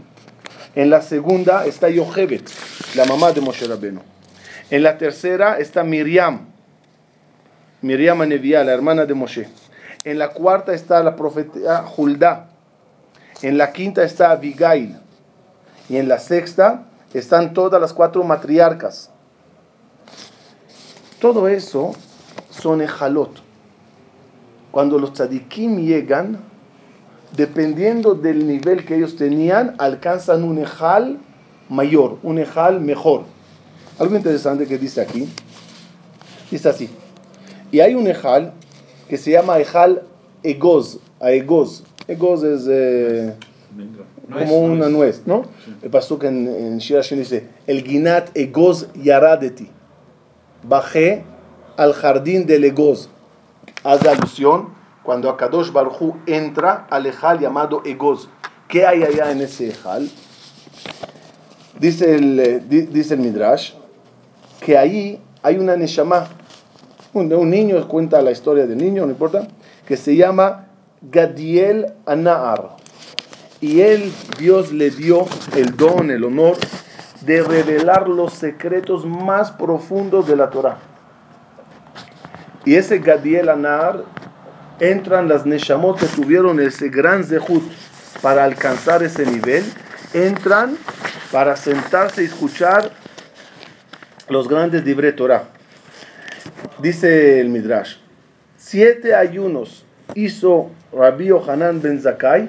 [0.76, 2.48] En la segunda está Yochebet,
[2.94, 4.00] la mamá de Moshe Rabenu.
[4.70, 6.46] En la tercera está Miriam,
[7.83, 9.48] Miriam Anevia, la hermana de Moshe.
[10.04, 12.50] En la cuarta está la profeta Hulda.
[13.42, 14.96] En la quinta está Abigail.
[15.88, 19.11] Y en la sexta están todas las cuatro matriarcas.
[21.20, 21.92] Todo eso
[22.50, 23.43] son ejalot.
[24.75, 26.41] Cuando los tzadikim llegan,
[27.37, 31.21] dependiendo del nivel que ellos tenían, alcanzan un ejal
[31.69, 33.23] mayor, un ejal mejor.
[34.01, 35.29] Algo interesante que dice aquí,
[36.51, 36.91] dice así,
[37.71, 38.53] y hay un ejal
[39.09, 40.03] que se llama ejal
[40.43, 41.85] egoz, a egoz.
[42.09, 43.33] Egoz es eh,
[44.29, 45.45] como una nuez, ¿no?
[45.83, 49.71] El pasuk en, en Shir Hashem dice, el ginat egoz yaradeti,
[50.65, 51.23] bajé
[51.77, 53.09] al jardín del egoz.
[53.83, 54.68] Hace alusión
[55.03, 58.29] cuando Akadosh Baruj entra al ejal llamado egoz.
[58.68, 60.11] ¿Qué hay allá en ese ejal?
[61.79, 63.72] Dice el, eh, di- dice el Midrash
[64.61, 66.29] que ahí hay una neshama,
[67.12, 69.46] un, un niño, cuenta la historia del niño, no importa,
[69.87, 70.66] que se llama
[71.03, 72.77] Gadiel Anaar.
[73.61, 76.57] Y él, Dios le dio el don, el honor
[77.22, 80.79] de revelar los secretos más profundos de la Torah.
[82.64, 84.05] Y ese Gadiel Anar
[84.81, 87.62] entran las Neshamot que tuvieron ese gran zehut
[88.22, 89.64] para alcanzar ese nivel,
[90.14, 90.77] entran
[91.31, 92.90] para sentarse y escuchar
[94.29, 95.44] los grandes libre Torah.
[96.79, 97.96] Dice el Midrash,
[98.57, 102.48] siete ayunos hizo Rabbi Yohanan ben Zakai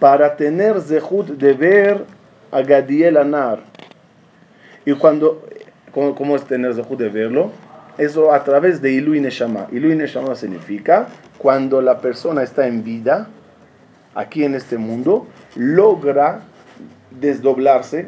[0.00, 2.04] para tener zehut de ver
[2.50, 3.60] a Gadiel Anar.
[4.84, 5.46] Y cuando,
[5.92, 7.52] ¿cómo, cómo es tener zehut de verlo?
[7.98, 9.66] Eso a través de Ilui Neshama.
[9.72, 13.28] Ilui Neshama significa cuando la persona está en vida,
[14.14, 16.42] aquí en este mundo, logra
[17.10, 18.06] desdoblarse,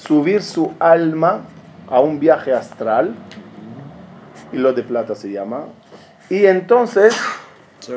[0.00, 1.42] subir su alma
[1.88, 3.14] a un viaje astral,
[4.52, 5.66] y lo de plata se llama,
[6.28, 7.16] y entonces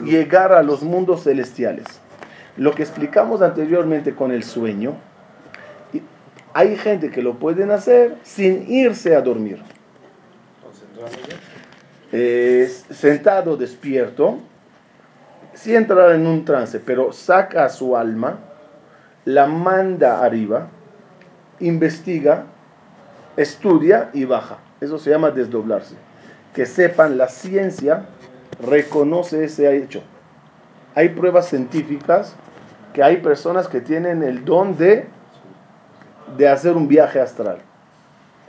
[0.03, 1.85] llegar a los mundos celestiales.
[2.57, 4.93] Lo que explicamos anteriormente con el sueño,
[5.93, 6.01] y
[6.53, 9.61] hay gente que lo pueden hacer sin irse a dormir.
[12.91, 14.39] Sentado despierto,
[15.53, 18.39] sí entrar en un trance, pero saca su alma,
[19.25, 20.67] la manda arriba,
[21.59, 22.45] investiga,
[23.37, 24.57] estudia y baja.
[24.81, 25.95] Eso se llama desdoblarse.
[26.53, 28.05] Que sepan, la ciencia
[28.65, 30.01] reconoce ese hecho.
[30.93, 32.33] Hay pruebas científicas
[32.93, 35.05] que hay personas que tienen el don de,
[36.37, 37.57] de hacer un viaje astral.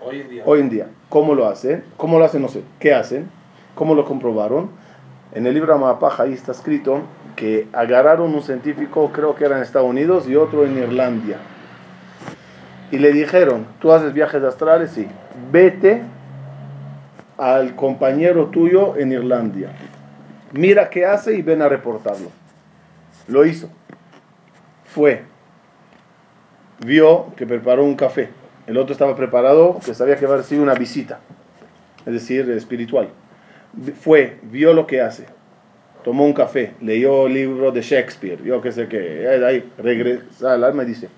[0.01, 0.21] Hoy
[0.61, 0.89] en día.
[1.09, 1.85] ¿cómo lo hacen?
[1.97, 2.43] ¿Cómo lo hacen?
[2.43, 2.63] No sé.
[2.79, 3.29] ¿Qué hacen?
[3.75, 4.71] ¿Cómo lo comprobaron?
[5.33, 7.03] En el libro Amapaja ahí está escrito
[7.35, 11.37] que agarraron un científico, creo que era en Estados Unidos, y otro en Irlanda.
[12.91, 14.93] Y le dijeron, ¿tú haces viajes astrales?
[14.93, 15.07] Sí.
[15.51, 16.03] Vete
[17.37, 19.73] al compañero tuyo en Irlanda.
[20.53, 22.31] Mira qué hace y ven a reportarlo.
[23.29, 23.69] Lo hizo.
[24.85, 25.25] Fue.
[26.85, 28.31] Vio que preparó un café.
[28.67, 31.21] El otro estaba preparado, que sabía que iba a una visita.
[32.05, 33.09] Es decir, espiritual.
[34.01, 35.27] Fue, vio lo que hace.
[36.03, 39.29] Tomó un café, leyó el libro de Shakespeare, yo qué sé qué.
[39.45, 41.09] Ahí regresa al alma y dice,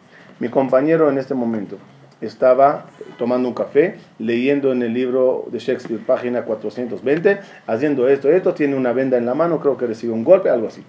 [0.40, 1.76] mi compañero en este momento
[2.20, 2.86] estaba
[3.18, 8.76] tomando un café, leyendo en el libro de Shakespeare, página 420, haciendo esto, esto, tiene
[8.76, 10.82] una venda en la mano, creo que recibe un golpe, algo así.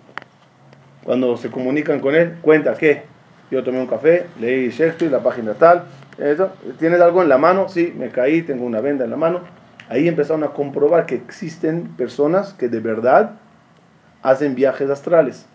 [1.03, 3.03] Cuando se comunican con él, cuenta que
[3.51, 5.85] yo tomé un café, leí Shakespeare, la página tal,
[6.19, 7.69] eso, ¿tienes algo en la mano?
[7.69, 9.41] Sí, me caí, tengo una venda en la mano.
[9.89, 13.35] Ahí empezaron a comprobar que existen personas que de verdad
[14.21, 15.45] hacen viajes astrales.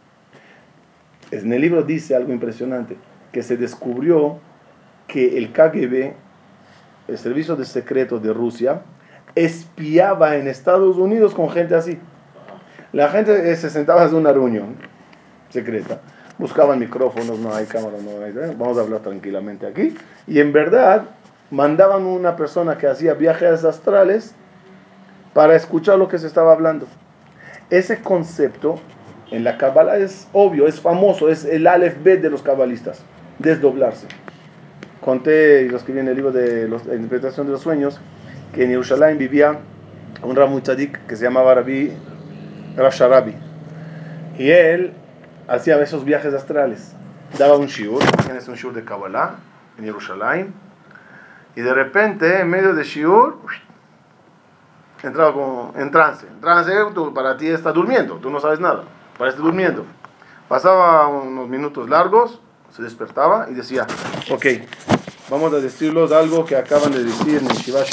[1.31, 2.97] En el libro dice algo impresionante,
[3.33, 4.39] que se descubrió
[5.07, 6.15] que el KGB,
[7.09, 8.83] el Servicio de Secretos de Rusia,
[9.35, 11.99] espiaba en Estados Unidos con gente así.
[12.93, 14.77] La gente se sentaba en una reunión
[15.51, 16.01] secreta,
[16.39, 18.55] buscaban micrófonos, no hay cámara, no hay, ¿eh?
[18.59, 19.97] vamos a hablar tranquilamente aquí.
[20.27, 21.05] Y en verdad
[21.51, 24.35] mandaban una persona que hacía viajes astrales
[25.33, 26.87] para escuchar lo que se estaba hablando.
[27.71, 28.81] Ese concepto
[29.31, 33.03] en la Kabbalah es obvio, es famoso, es el Aleph Bet de los cabalistas,
[33.39, 34.07] desdoblarse.
[35.01, 38.01] Conté, y lo escribí en el libro de los- la interpretación de los sueños,
[38.53, 39.59] que en Jerusalén vivía
[40.23, 41.93] un Rav Tzadik que se llamaba Rabbi
[42.77, 43.35] Rav Sharabi.
[44.39, 44.93] Y él
[45.49, 46.93] hacía esos viajes astrales.
[47.39, 48.03] Daba un shiur,
[48.37, 49.37] es un shiur de Kabbalah
[49.79, 50.55] en Jerusalén,
[51.57, 53.39] y de repente, en medio de shiur,
[55.03, 56.27] entraba como en trance.
[56.27, 58.85] En trance tú, para ti está durmiendo, tú no sabes nada,
[59.19, 59.85] parece durmiendo.
[60.49, 62.41] Pasaba unos minutos largos,
[62.71, 63.87] se despertaba y decía,
[64.31, 64.47] ok,
[65.31, 67.85] vamos a decirlos algo que acaban de decir en Shiva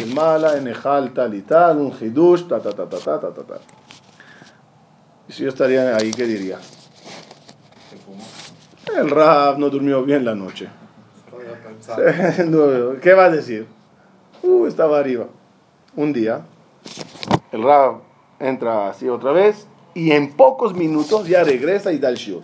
[0.56, 3.56] en Ejal tal y tal, un Hidush, ta ta ta ta ta ta ta.
[5.30, 6.60] Si yo estaría ahí, ¿qué diría?
[8.98, 10.68] El Rab no durmió bien la noche.
[12.46, 13.68] No, ¿Qué va a decir?
[14.44, 15.28] Uh, estaba arriba.
[15.96, 16.42] Un día,
[17.52, 18.02] el Rab
[18.40, 22.44] entra así otra vez y en pocos minutos ya regresa y da el shiur.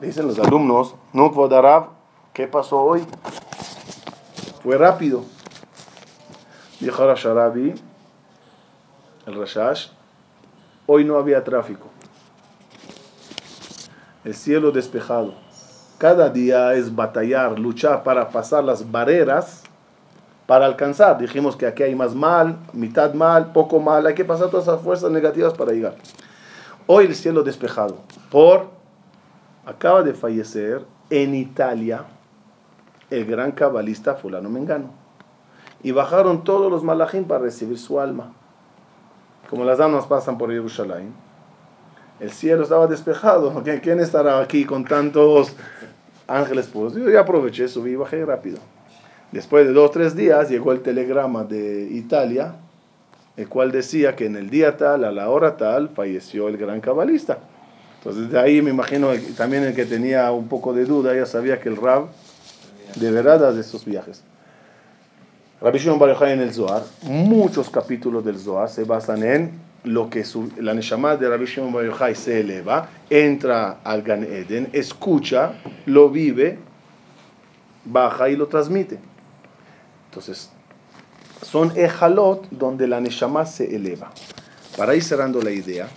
[0.00, 1.88] Dicen los alumnos, no Rab,
[2.32, 3.04] ¿qué pasó hoy?
[4.62, 5.24] Fue rápido.
[6.80, 7.74] Dijo Rav Sharabi,
[9.26, 9.88] el Rashash,
[10.86, 11.88] hoy no había tráfico.
[14.24, 15.47] El cielo despejado.
[15.98, 19.62] Cada día es batallar, luchar para pasar las barreras
[20.46, 21.18] para alcanzar.
[21.18, 24.06] Dijimos que aquí hay más mal, mitad mal, poco mal.
[24.06, 25.96] Hay que pasar todas esas fuerzas negativas para llegar.
[26.86, 27.96] Hoy el cielo despejado.
[28.30, 28.68] Por
[29.66, 32.04] acaba de fallecer en Italia
[33.10, 34.90] el gran cabalista fulano Mengano.
[35.82, 38.32] Y bajaron todos los malajim para recibir su alma.
[39.50, 41.12] Como las almas pasan por Jerusalén.
[42.20, 43.52] El cielo estaba despejado.
[43.64, 45.54] ¿Qui- ¿Quién estará aquí con tantos
[46.28, 46.94] ángeles puros?
[46.94, 48.58] Yo ya aproveché, subí y bajé rápido.
[49.32, 52.54] Después de dos o tres días llegó el telegrama de Italia,
[53.36, 56.80] el cual decía que en el día tal, a la hora tal, falleció el gran
[56.80, 57.38] cabalista.
[57.98, 61.60] Entonces de ahí me imagino también el que tenía un poco de duda ya sabía
[61.60, 62.06] que el Rab
[62.94, 64.22] de verdad hace esos viajes.
[65.60, 70.24] Rabbi Shimon Bar en el Zohar, muchos capítulos del Zohar se basan en lo que
[70.24, 75.54] su- la Neshama de Rabbi Shimon Bar Yochai se eleva, entra al Gan Eden, escucha,
[75.86, 76.58] lo vive,
[77.84, 78.98] baja y lo transmite.
[80.10, 80.50] Entonces,
[81.42, 84.10] son ejalot donde la Neshama se eleva.
[84.76, 85.88] Para ir cerrando la idea,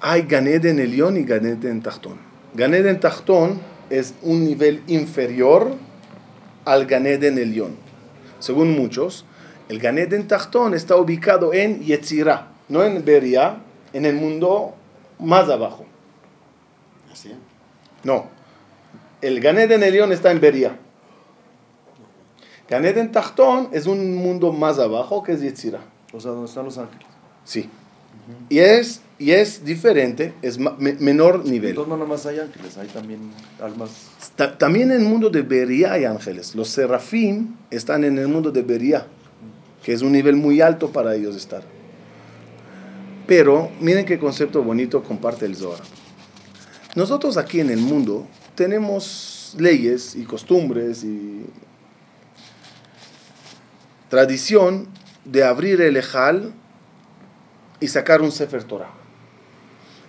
[0.00, 2.18] hay Gan Eden Elión y Gan Eden Tachtón.
[2.54, 3.60] Gan Eden Tachtón
[3.90, 5.74] es un nivel inferior
[6.64, 7.76] al Gan Eden Elión.
[8.38, 9.24] Según muchos,
[9.70, 13.58] el Gan Eden Tachtón está ubicado en Yetzirah, no en Beria,
[13.92, 14.74] en el mundo
[15.20, 15.86] más abajo.
[17.12, 17.30] ¿Así?
[18.02, 18.26] No.
[19.22, 20.76] El Gan Eden Elión está en Beria.
[22.68, 25.84] Gan Eden Tachtón es un mundo más abajo que es Yetzirah.
[26.12, 27.06] O sea, ¿dónde están los ángeles?
[27.44, 27.70] Sí.
[28.48, 31.70] Y es, y es diferente, es me- menor nivel.
[31.70, 33.20] Entonces no hay ángeles, hay también
[33.62, 34.08] almas.
[34.34, 36.56] Ta- También en el mundo de Beria hay ángeles.
[36.56, 39.06] Los serafín están en el mundo de Beria,
[39.92, 41.62] es un nivel muy alto para ellos estar.
[43.26, 45.80] Pero miren qué concepto bonito comparte el Zohar.
[46.96, 51.46] Nosotros aquí en el mundo tenemos leyes y costumbres y
[54.08, 54.88] tradición
[55.24, 56.52] de abrir el Ejal
[57.78, 58.90] y sacar un Sefer Torah.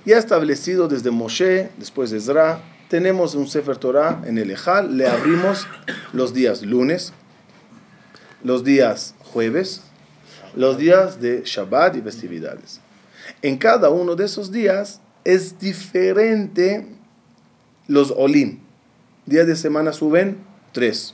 [0.06, 5.08] Ya establecido desde Moshe, después de Ezra, tenemos un Sefer Torah en el Ejal, le
[5.08, 5.68] abrimos
[6.12, 7.14] los días lunes,
[8.44, 9.82] los días jueves,
[10.56, 12.82] los días de Shabbat y festividades.
[13.42, 16.88] En cada uno de esos días es diferente
[17.88, 18.60] los olim.
[19.26, 20.38] Días de semana suben
[20.72, 21.14] tres.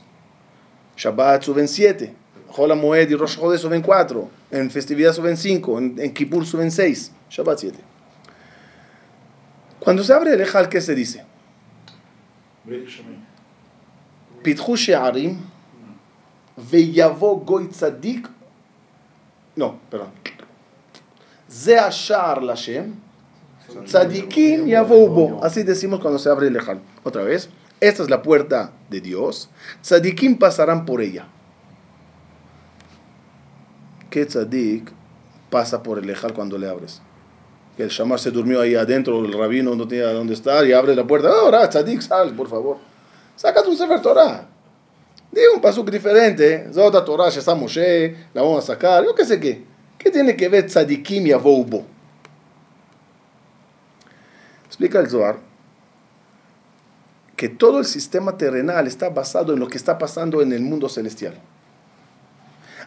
[0.96, 2.14] Shabbat suben siete.
[2.48, 4.30] Jolamoed y Rosh Chodesh suben cuatro.
[4.50, 5.78] En festividad suben cinco.
[5.78, 7.12] En, Kippur suben seis.
[7.30, 7.78] Shabbat siete.
[9.78, 11.24] Cuando se abre el Ejal, ¿qué se dice?
[14.42, 15.38] Pithu She'arim
[16.70, 18.28] Veyavo Goitzadik.
[19.56, 20.10] No, perdón.
[21.50, 22.94] Zeashar Lashem.
[23.84, 25.44] Tzadikim Yavobo.
[25.44, 26.80] Así decimos cuando se abre el lejal.
[27.04, 27.50] Otra vez.
[27.80, 29.48] Esta es la puerta de Dios.
[29.82, 31.26] Tzadikim pasarán por ella.
[34.10, 34.90] ¿Qué tzadik
[35.50, 37.02] pasa por el lejal cuando le abres?
[37.76, 40.96] Que el shamar se durmió ahí adentro, el rabino no tenía dónde estar y abre
[40.96, 41.28] la puerta.
[41.28, 42.78] Ahora, oh, tzadik, sal, por favor.
[43.36, 44.48] Saca tu sefer Torah.
[45.30, 46.72] Diga un pasuk diferente.
[46.72, 49.04] Zota Torah, está Moshe, la vamos a sacar.
[49.04, 49.64] Yo qué sé qué.
[49.98, 51.84] ¿Qué tiene que ver tzadikim y avoubo?
[54.66, 55.48] Explica el Zohar
[57.38, 60.88] que todo el sistema terrenal está basado en lo que está pasando en el mundo
[60.88, 61.34] celestial.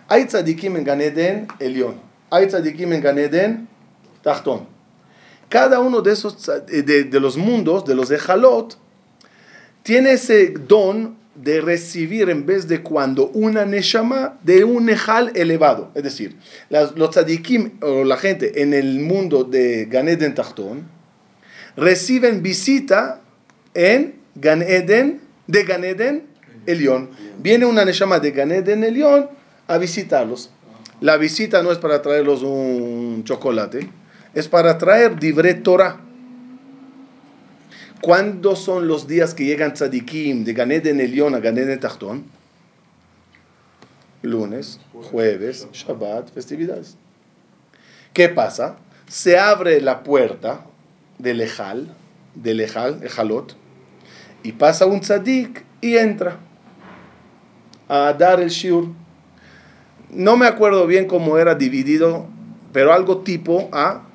[0.10, 1.96] Hay tzadikim en Ganeden Elión,
[2.30, 3.68] hay tzadikim en Ganeden
[4.22, 4.68] Tachtón.
[5.48, 8.78] Cada uno de esos, de, de los mundos, de los de Jalot,
[9.84, 15.92] tiene ese don de recibir en vez de cuando una neshama de un nejal elevado.
[15.96, 16.38] Es decir,
[16.70, 20.90] las, los tzadikim o la gente en el mundo de Ganeden Tachtón
[21.78, 23.22] reciben visita
[23.74, 26.24] en Gan Eden, de Gan Eden
[26.66, 27.10] Elión.
[27.40, 29.30] Viene una neshama de Gan Eden Elión
[29.68, 30.52] a visitarlos.
[31.00, 33.90] La visita no es para traerlos un chocolate,
[34.34, 36.00] es para traer Dibre Torah.
[38.02, 42.24] ¿Cuándo son los días que llegan tzadikim de Gan Eden Elión a Gan Eden Tachtón?
[44.24, 46.98] Lunes, jueves, Shabbat, festividades.
[48.14, 48.78] ¿Qué pasa?
[49.08, 50.66] Se abre la puerta
[51.20, 51.94] del Ejal,
[52.34, 53.56] del Ejal, Ejalot,
[54.42, 56.40] y pasa un tzadik y entra
[57.88, 58.88] a dar el shiur.
[60.10, 62.26] No me acuerdo bien cómo era dividido,
[62.74, 64.08] pero algo tipo a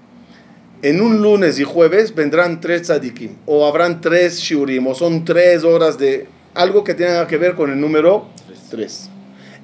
[0.82, 5.64] en un lunes y jueves vendrán tres tzadikim, o habrán tres shiurim, o son tres
[5.64, 8.26] horas de algo que tenga que ver con el número
[8.70, 9.08] tres.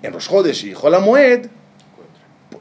[0.02, 1.46] En Rosh Chodesh y Jolamoed,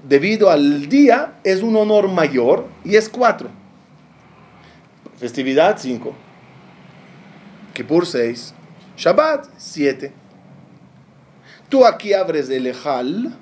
[0.07, 3.49] debido al día, es un honor mayor y es cuatro.
[5.17, 6.15] Festividad, cinco.
[7.73, 8.53] Kippur 6,
[8.97, 10.11] Shabbat 7.
[11.69, 13.33] Tú aquí abres el Ejal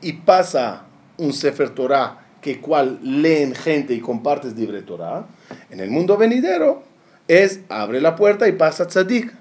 [0.00, 0.84] y pasa
[1.18, 5.24] un Sefer Torah que cual leen gente y compartes libre Torah.
[5.70, 6.82] En el mundo venidero
[7.26, 9.32] es abre la puerta y pasa tzadik.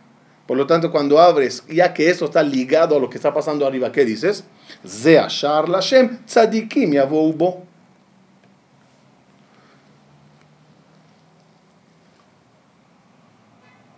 [0.47, 3.67] Por lo tanto, cuando abres, ya que eso está ligado a lo que está pasando
[3.67, 4.45] arriba, ¿qué dices?
[4.87, 7.65] Ze ashar lashem tzadikim yavou bo.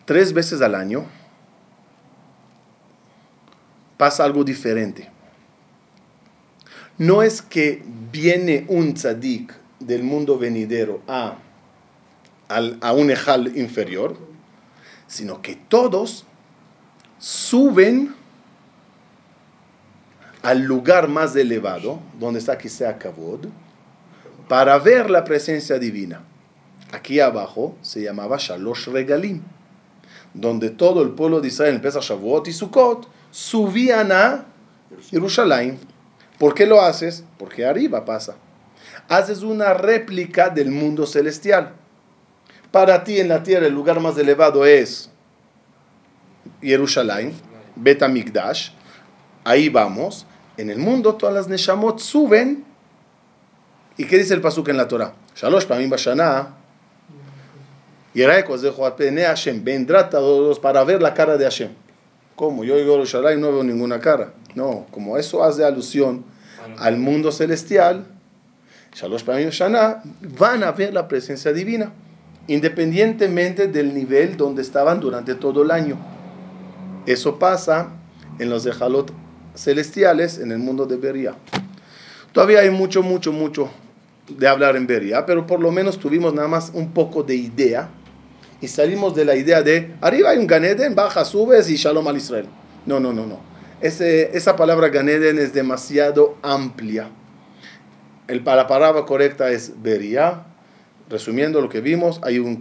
[0.05, 1.05] tres veces al año
[3.97, 5.14] pasa algo diferente.
[6.97, 11.35] No es que viene un tzadik del mundo venidero a,
[12.47, 14.17] a un ejal inferior,
[15.07, 16.25] sino que todos
[17.19, 18.15] suben
[20.41, 23.47] al lugar más elevado, donde está quizá Kavod,
[24.47, 26.21] para ver la presencia divina.
[26.91, 29.41] Aquí abajo se llamaba Shalosh Regalim
[30.35, 34.45] donde todo el pueblo de Israel, empieza Shavuot y Sukkot, subían a
[35.09, 35.79] Jerusalén.
[36.39, 37.23] ¿Por qué lo haces?
[37.37, 38.35] Porque arriba pasa.
[39.07, 41.73] Haces una réplica del mundo celestial.
[42.71, 45.09] Para ti en la tierra el lugar más elevado es
[46.61, 47.33] Jerusalén,
[47.75, 48.71] Betamigdash.
[49.43, 50.25] Ahí vamos.
[50.57, 52.65] En el mundo todas las Neshamot suben.
[53.97, 55.13] ¿Y qué dice el pasuk en la Torah?
[55.35, 56.55] Shalosh Pamim Bashana
[58.15, 61.69] y Hashem, vendrá todos para ver la cara de Hashem.
[62.35, 62.63] ¿Cómo?
[62.65, 64.33] Yo digo y no veo ninguna cara.
[64.55, 66.25] No, como eso hace alusión
[66.77, 68.05] al mundo celestial,
[68.93, 70.01] Shalosh Shana,
[70.37, 71.91] van a ver la presencia divina,
[72.47, 75.97] independientemente del nivel donde estaban durante todo el año.
[77.05, 77.89] Eso pasa
[78.39, 79.11] en los Jalot
[79.55, 81.35] celestiales en el mundo de Beria.
[82.33, 83.69] Todavía hay mucho, mucho, mucho
[84.27, 87.89] de hablar en Beria, pero por lo menos tuvimos nada más un poco de idea
[88.65, 92.17] y salimos de la idea de arriba hay un Ganeden, baja, subes y Shalom al
[92.17, 92.47] Israel.
[92.87, 93.39] No, no, no, no.
[93.79, 97.07] Ese, esa palabra Ganeden es demasiado amplia.
[98.27, 100.47] El, la palabra correcta es Beria.
[101.11, 102.59] Resumiendo lo que vimos, hay un,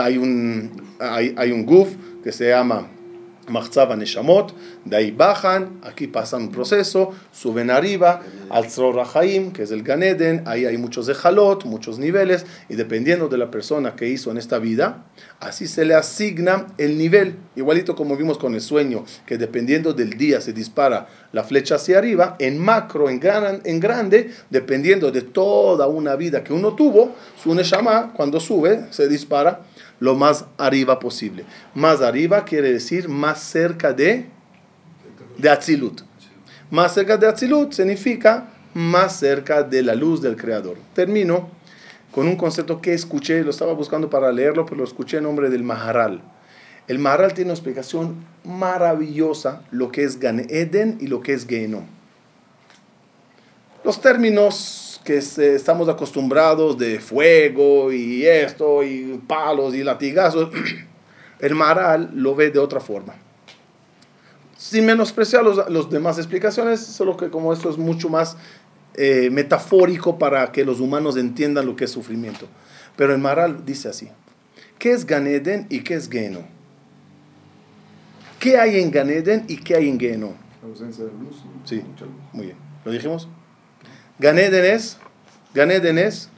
[0.00, 1.90] hay un, hay, hay un guf
[2.22, 2.88] que se llama
[3.48, 9.70] Machzava Neshamot, de ahí bajan, aquí pasan un proceso, suben arriba, al Rahaim, que es
[9.70, 14.30] el Ganeden, ahí hay muchos Ejalot, muchos niveles, y dependiendo de la persona que hizo
[14.30, 15.04] en esta vida,
[15.40, 20.10] así se le asigna el nivel, igualito como vimos con el sueño, que dependiendo del
[20.10, 25.22] día se dispara la flecha hacia arriba, en macro, en, gran, en grande, dependiendo de
[25.22, 29.60] toda una vida que uno tuvo, su Neshama, cuando sube, se dispara
[30.00, 31.44] lo más arriba posible.
[31.74, 34.26] Más arriba quiere decir más cerca de,
[35.38, 36.02] de Atzilut.
[36.70, 40.76] Más cerca de Atzilut significa más cerca de la luz del Creador.
[40.94, 41.48] Termino
[42.10, 45.50] con un concepto que escuché, lo estaba buscando para leerlo, pero lo escuché en nombre
[45.50, 46.22] del Maharal.
[46.86, 51.46] El Maharal tiene una explicación maravillosa lo que es Gan Eden y lo que es
[51.46, 51.86] Gehenom.
[53.84, 60.50] Los términos que se- estamos acostumbrados de fuego y esto y palos y latigazos,
[61.40, 63.14] el Maharal lo ve de otra forma.
[64.56, 68.36] Sin menospreciar los, los demás explicaciones, solo que como esto es mucho más
[68.94, 72.46] eh, metafórico para que los humanos entiendan lo que es sufrimiento.
[72.96, 74.08] Pero el Maharal dice así,
[74.78, 76.44] ¿qué es Gan Eden y qué es Gehenom?
[78.38, 80.32] ¿Qué hay en Gan Eden y qué hay en Gehenom?
[80.62, 81.36] La ausencia de luz.
[81.64, 81.76] Sí.
[81.86, 82.14] mucha luz.
[82.32, 82.58] Muy bien.
[82.84, 83.28] ¿Lo dijimos?
[84.18, 84.96] Gan Eden es,
[85.54, 86.28] Gan Eden es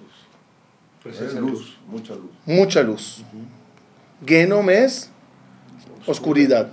[1.04, 2.30] Es luz, mucha luz.
[2.46, 3.22] mucha luz.
[4.24, 5.10] Gehenom es
[6.06, 6.70] oscuridad.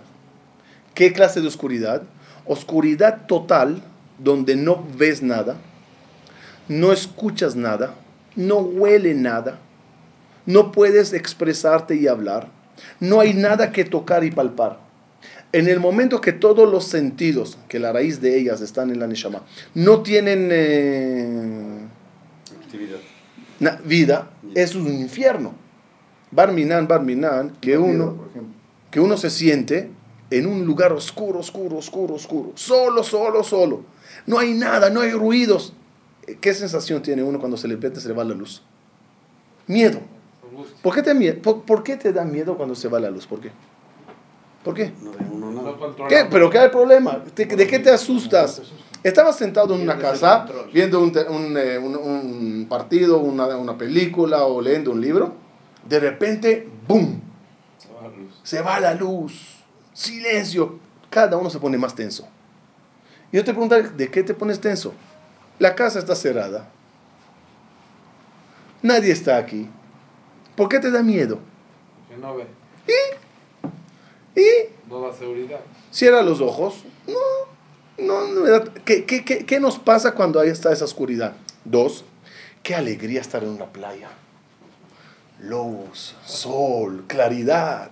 [0.93, 2.03] ¿Qué clase de oscuridad?
[2.45, 3.83] Oscuridad total,
[4.17, 5.57] donde no ves nada,
[6.67, 7.95] no escuchas nada,
[8.35, 9.59] no huele nada,
[10.45, 12.47] no puedes expresarte y hablar,
[12.99, 14.79] no hay nada que tocar y palpar.
[15.53, 19.05] En el momento que todos los sentidos, que la raíz de ellas están en la
[19.05, 19.43] Neshama,
[19.75, 21.87] no tienen eh,
[23.85, 25.53] vida, es un infierno.
[26.31, 28.17] Barminan, Barminan, que uno,
[28.89, 29.91] que uno se siente
[30.31, 33.83] en un lugar oscuro, oscuro, oscuro, oscuro, solo, solo, solo.
[34.25, 35.73] No hay nada, no hay ruidos.
[36.41, 38.63] ¿Qué sensación tiene uno cuando se le repente se le va la luz?
[39.67, 39.99] Miedo.
[40.81, 43.27] ¿Por qué, te, por, por qué te da miedo cuando se va la luz?
[43.27, 43.51] ¿Por qué?
[44.63, 44.91] ¿Por qué?
[45.01, 46.07] No No.
[46.07, 46.25] ¿Qué?
[46.29, 47.21] ¿Pero qué hay problema?
[47.35, 48.61] ¿De, qué te asustas?
[49.03, 51.11] Estabas sentado en una casa viendo un,
[51.57, 55.33] eh, un- un partido, una, una película o leyendo un libro.
[55.87, 57.19] De repente, ¡boom!
[57.77, 58.39] Se va la luz.
[58.43, 59.63] Se va la luz.
[59.93, 60.79] Silencio.
[61.09, 62.27] Cada uno se pone más tenso.
[63.31, 64.93] Y yo te pregunto, ¿de qué te pones tenso?
[65.59, 66.69] La casa está cerrada.
[68.81, 69.67] Nadie está aquí.
[70.55, 71.39] ¿Por qué te da miedo?
[72.09, 72.47] Que no ve.
[74.35, 75.59] Y No da seguridad.
[75.91, 76.75] cierra los ojos.
[77.07, 81.33] No, no, no ¿Qué, qué, qué, qué nos pasa cuando ahí está esa oscuridad?
[81.65, 82.05] Dos,
[82.61, 84.09] qué alegría estar en una playa.
[85.41, 87.89] Luz, sol, claridad.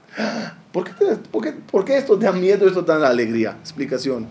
[0.72, 3.58] ¿Por qué, te- por qué- por qué esto da miedo, esto da alegría?
[3.62, 4.28] Explicación.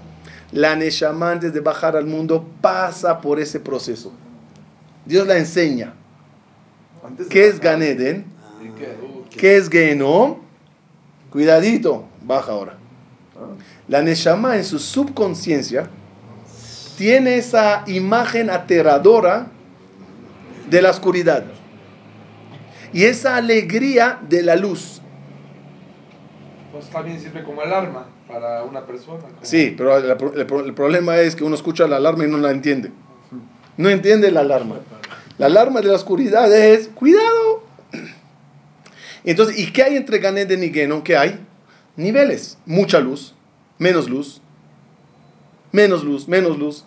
[0.53, 4.13] La Neshama antes de bajar al mundo pasa por ese proceso.
[5.07, 5.93] Dios la enseña.
[7.29, 8.25] ¿Qué es bajar, Gan Eden?
[8.63, 8.97] ¿Y qué?
[9.03, 10.37] Uh, ¿Qué es Gehenom?
[11.31, 12.75] Cuidadito, baja ahora.
[13.37, 13.55] ah,
[13.89, 15.91] La Neshama en su subconsciencia
[16.97, 19.49] tiene esa imagen aterradora
[20.69, 21.45] de la oscuridad
[22.93, 25.01] y esa alegría de la luz.
[26.73, 29.25] Pues también sirve como alarma para una persona.
[29.43, 32.29] Sí, pero el, pro- el pro- el problema es que uno escucha la alarma y
[32.29, 32.93] no la entiende.
[33.77, 34.77] No entiende la alarma.
[35.39, 37.65] La alarma de la oscuridad es, cuidado.
[39.25, 41.03] Entonces, ¿y qué hay entre Gan Eden y Gehenom?
[41.03, 41.41] ¿Qué hay?
[41.97, 42.59] Niveles.
[42.67, 43.35] Mucha luz,
[43.79, 44.41] menos luz,
[45.73, 46.85] menos luz, menos luz.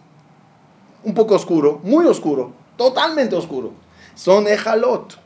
[1.04, 3.74] Un poco oscuro, muy oscuro, totalmente oscuro.
[4.16, 5.18] Son ejalot.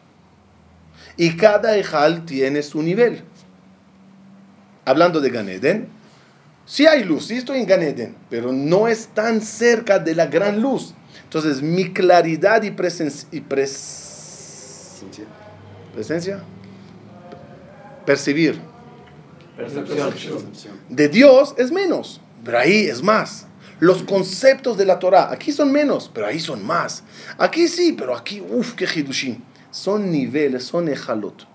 [1.18, 3.24] Y cada ejal tiene su nivel.
[4.86, 5.90] Hablando de Gan Eden,
[6.66, 10.28] sí hay luz, sí estoy en Gan Eden, pero no es tan cerca de la
[10.28, 10.94] gran luz.
[11.24, 13.68] Entonces, mi claridad y, presen- y pres-
[15.00, 15.26] Ciencia.
[15.94, 16.44] presencia,
[18.06, 18.62] percibir
[19.58, 20.44] Percepción.
[20.88, 23.48] De Dios es menos, pero ahí es más.
[23.80, 27.04] Los conceptos de la Torah, aquí son menos, pero ahí son más.
[27.40, 29.40] Aquí sí, pero aquí, uff, qué hidushim.
[29.72, 31.48] Son niveles, son ejalot.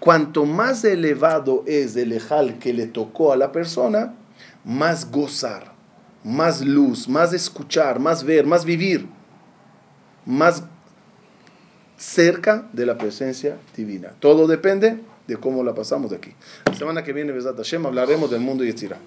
[0.00, 4.14] Cuanto más elevado es el ejal que le tocó a la persona,
[4.64, 5.72] más gozar,
[6.24, 9.06] más luz, más escuchar, más ver, más vivir,
[10.26, 10.64] más
[11.96, 14.12] cerca de la presencia divina.
[14.18, 15.00] Todo depende
[15.32, 16.30] de cómo la pasamos de aquí.
[16.66, 18.98] La semana que viene, Besat Hashem, hablaremos del mundo Yetzirah.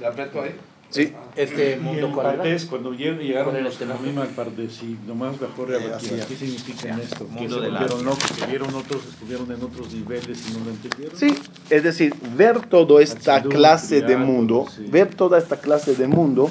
[0.00, 0.54] ¿Le aprieto ahí?
[0.90, 1.10] Sí.
[1.36, 2.36] Este Y mundo era?
[2.36, 4.10] Pardes, cuando lleg- llegaron ¿Cuál era los este nombre?
[4.12, 7.26] Jamim al Pardes y nomás la Jorge Eh, ¿qué significa Ya, esto?
[7.26, 10.70] Que mundo se volvieron locos, que vieron otros, estuvieron en otros niveles y no lo
[10.70, 11.16] entendieron.
[11.16, 11.34] Sí,
[11.70, 14.84] es decir, ver toda esta Hatzidut, clase de criado, mundo, sí.
[14.90, 16.50] ver toda esta clase de mundo,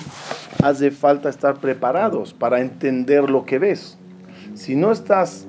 [0.64, 3.96] hace falta estar preparados para entender lo que ves.
[4.56, 5.46] Si no estás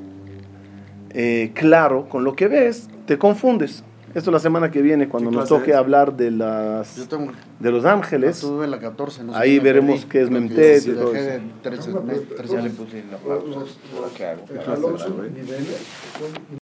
[1.15, 3.83] eh, claro con lo que ves, te confundes.
[4.15, 5.77] Esto la semana que viene, cuando ¿Qué nos toque es?
[5.77, 7.33] hablar de, las, Yo tengo.
[7.61, 9.25] de los ángeles, Tuve la 14.
[9.25, 11.41] no sé Ahí veremos qué es Memtet y todo eso.
[12.45, 13.61] Ya le puse la pausa.
[14.17, 16.59] ¿Qué